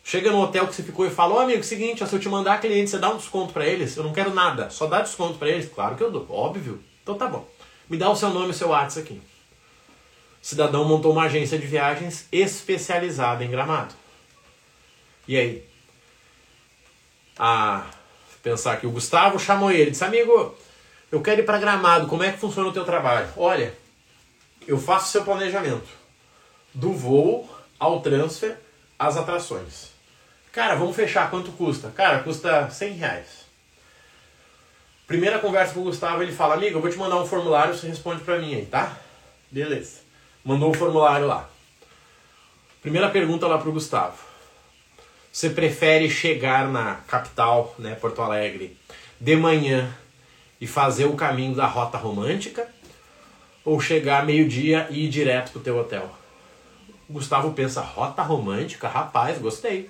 [0.06, 2.30] Chega no hotel que você ficou e fala: Ô oh, amigo, seguinte, se eu te
[2.30, 3.97] mandar cliente, você dá um desconto para eles?
[3.97, 5.68] Eu não quero nada, só dá desconto para eles?
[5.68, 6.82] Claro que eu dou, óbvio.
[7.03, 7.45] Então tá bom.
[7.89, 9.22] Me dá o seu nome e o seu WhatsApp aqui
[10.45, 13.95] cidadão montou uma agência de viagens especializada em gramado.
[15.28, 15.68] E aí?
[17.36, 17.88] Ah,
[18.43, 20.56] pensar que o Gustavo chamou ele, disse: Amigo,
[21.12, 23.28] eu quero ir para gramado, como é que funciona o teu trabalho?
[23.36, 23.74] Olha,
[24.68, 25.89] eu faço seu planejamento
[26.76, 27.49] do voo
[27.80, 28.56] ao transfer
[28.99, 29.95] às atrações.
[30.56, 31.91] Cara, vamos fechar, quanto custa?
[31.91, 33.45] Cara, custa 100 reais.
[35.06, 37.88] Primeira conversa com o Gustavo, ele fala: Amigo, eu vou te mandar um formulário, você
[37.88, 38.97] responde para mim aí, tá?
[39.51, 40.06] Beleza
[40.45, 41.49] mandou o formulário lá.
[42.80, 44.16] Primeira pergunta lá para o Gustavo.
[45.34, 48.78] Você prefere chegar na capital, né, Porto Alegre,
[49.20, 49.91] de manhã
[50.62, 52.70] e fazer o caminho da rota romântica?
[53.66, 56.08] Ou chegar meio-dia e ir direto pro teu hotel?
[57.10, 58.88] O Gustavo pensa, rota romântica?
[58.88, 59.89] Rapaz, gostei.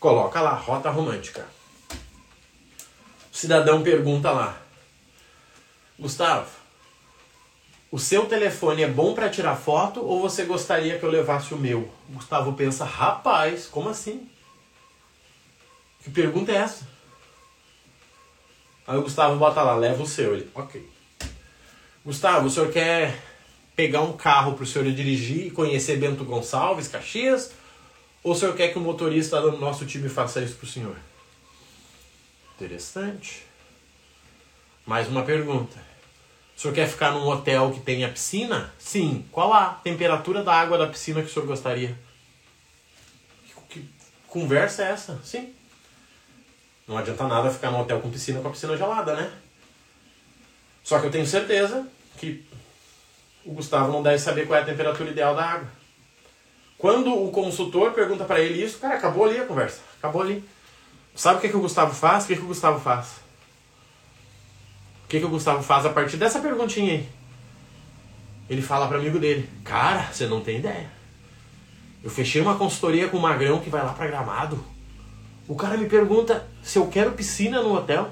[0.00, 1.46] Coloca lá, rota romântica.
[3.30, 4.58] O cidadão pergunta lá:
[5.98, 6.48] Gustavo,
[7.92, 11.58] o seu telefone é bom para tirar foto ou você gostaria que eu levasse o
[11.58, 11.92] meu?
[12.08, 14.26] O Gustavo pensa: rapaz, como assim?
[16.02, 16.88] Que pergunta é essa?
[18.86, 20.34] Aí o Gustavo bota lá: leva o seu.
[20.34, 20.88] Ele, ok.
[22.02, 23.22] Gustavo, o senhor quer
[23.76, 27.59] pegar um carro para o senhor dirigir e conhecer Bento Gonçalves, Caxias?
[28.22, 30.96] Ou o senhor quer que o motorista do nosso time faça isso para o senhor?
[32.56, 33.46] Interessante.
[34.84, 35.78] Mais uma pergunta.
[36.56, 38.72] O senhor quer ficar num hotel que tenha piscina?
[38.78, 39.24] Sim.
[39.32, 41.98] Qual a temperatura da água da piscina que o senhor gostaria?
[43.70, 43.88] Que
[44.26, 45.18] conversa é essa?
[45.24, 45.54] Sim.
[46.86, 49.32] Não adianta nada ficar num hotel com piscina com a piscina gelada, né?
[50.84, 52.44] Só que eu tenho certeza que
[53.44, 55.79] o Gustavo não deve saber qual é a temperatura ideal da água.
[56.80, 59.82] Quando o consultor pergunta para ele isso, cara, acabou ali a conversa.
[59.98, 60.42] Acabou ali.
[61.14, 62.24] Sabe o que, que o Gustavo faz?
[62.24, 63.20] O que, que o Gustavo faz?
[65.04, 67.08] O que, que o Gustavo faz a partir dessa perguntinha aí?
[68.48, 70.90] Ele fala para amigo dele: Cara, você não tem ideia.
[72.02, 74.64] Eu fechei uma consultoria com o Magrão que vai lá para Gramado.
[75.46, 78.10] O cara me pergunta se eu quero piscina no hotel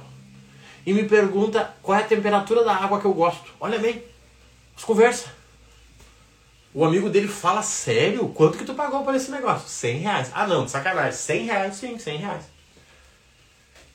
[0.85, 3.51] e me pergunta qual é a temperatura da água que eu gosto.
[3.59, 4.05] Olha bem,
[4.77, 5.38] as conversa.
[6.79, 8.29] O amigo dele fala, sério?
[8.29, 9.69] Quanto que tu pagou por esse negócio?
[9.69, 10.31] 100 reais.
[10.33, 11.11] Ah não, sacanagem.
[11.11, 12.45] 100 reais, sim, 100 reais.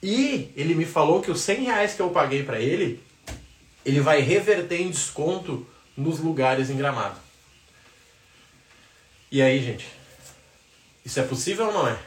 [0.02, 3.02] E ele me falou que os 100 reais que eu paguei para ele,
[3.86, 5.66] ele vai reverter em desconto
[5.96, 7.18] nos lugares em Gramado.
[9.32, 9.88] E aí, gente?
[11.06, 11.98] Isso é possível ou não é?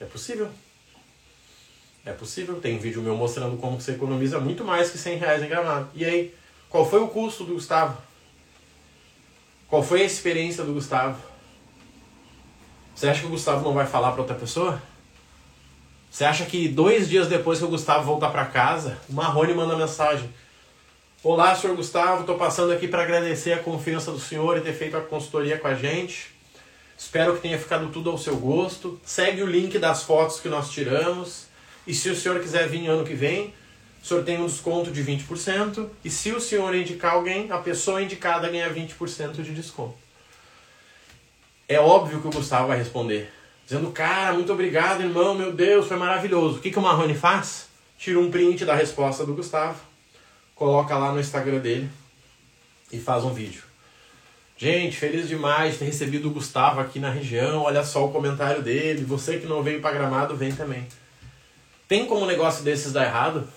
[0.00, 0.48] É possível.
[2.02, 2.58] É possível.
[2.62, 5.90] Tem vídeo meu mostrando como você economiza muito mais que 100 reais em Gramado.
[5.94, 6.34] E aí,
[6.70, 8.06] qual foi o custo do Gustavo?
[9.68, 11.20] Qual foi a experiência do Gustavo?
[12.94, 14.80] Você acha que o Gustavo não vai falar para outra pessoa?
[16.08, 19.76] Você acha que dois dias depois que o Gustavo voltar para casa, o Marrone manda
[19.76, 20.32] mensagem:
[21.22, 24.96] Olá, senhor Gustavo, estou passando aqui para agradecer a confiança do senhor e ter feito
[24.96, 26.30] a consultoria com a gente.
[26.96, 28.98] Espero que tenha ficado tudo ao seu gosto.
[29.04, 31.46] Segue o link das fotos que nós tiramos.
[31.86, 33.52] E se o senhor quiser vir ano que vem,
[34.06, 35.88] o senhor tem um desconto de 20%.
[36.04, 39.96] E se o senhor indicar alguém, a pessoa indicada ganha 20% de desconto.
[41.68, 43.32] É óbvio que o Gustavo vai responder.
[43.64, 46.58] Dizendo, cara, muito obrigado, irmão, meu Deus, foi maravilhoso.
[46.58, 47.66] O que, que o Marrone faz?
[47.98, 49.80] Tira um print da resposta do Gustavo,
[50.54, 51.90] coloca lá no Instagram dele
[52.92, 53.64] e faz um vídeo.
[54.56, 57.62] Gente, feliz demais de ter recebido o Gustavo aqui na região.
[57.62, 59.04] Olha só o comentário dele.
[59.04, 60.86] Você que não veio para Gramado, vem também.
[61.88, 63.48] Tem como um negócio desses dar errado?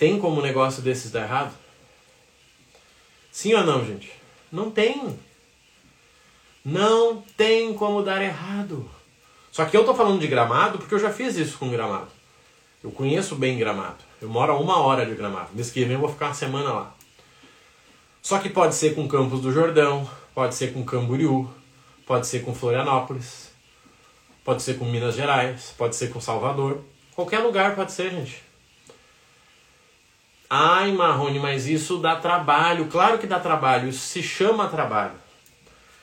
[0.00, 1.52] Tem como um negócio desses dar errado?
[3.30, 4.10] Sim ou não, gente?
[4.50, 5.14] Não tem.
[6.64, 8.90] Não tem como dar errado.
[9.52, 12.08] Só que eu tô falando de gramado porque eu já fiz isso com gramado.
[12.82, 13.98] Eu conheço bem gramado.
[14.22, 15.50] Eu moro a uma hora de gramado.
[15.52, 16.94] Mês que vem eu vou ficar uma semana lá.
[18.22, 21.46] Só que pode ser com Campos do Jordão, pode ser com Camboriú,
[22.06, 23.50] pode ser com Florianópolis,
[24.42, 26.80] pode ser com Minas Gerais, pode ser com Salvador.
[27.14, 28.49] Qualquer lugar pode ser, gente.
[30.52, 32.88] Ai, Marrone, mas isso dá trabalho.
[32.88, 35.14] Claro que dá trabalho, isso se chama trabalho.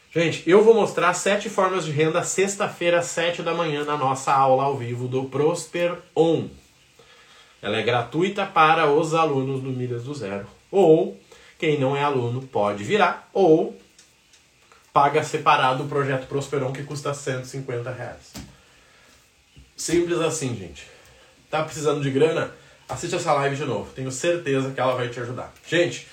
[0.09, 4.63] Gente, eu vou mostrar sete formas de renda sexta-feira, sete da manhã, na nossa aula
[4.63, 6.47] ao vivo do Prosper On.
[7.61, 10.47] Ela é gratuita para os alunos do Milhas do Zero.
[10.71, 11.19] Ou
[11.59, 13.77] quem não é aluno pode virar, ou
[14.93, 18.33] paga separado o projeto Prosperon que custa 150 reais.
[19.75, 20.87] Simples assim, gente.
[21.51, 22.51] Tá precisando de grana?
[22.89, 23.91] Assiste essa live de novo.
[23.93, 25.53] Tenho certeza que ela vai te ajudar.
[25.67, 26.07] Gente,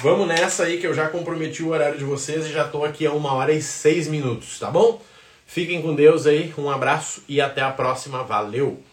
[0.00, 3.04] vamos nessa aí que eu já comprometi o horário de vocês e já tô aqui
[3.04, 5.02] a uma hora e seis minutos, tá bom?
[5.44, 8.22] Fiquem com Deus aí, um abraço e até a próxima.
[8.22, 8.91] Valeu!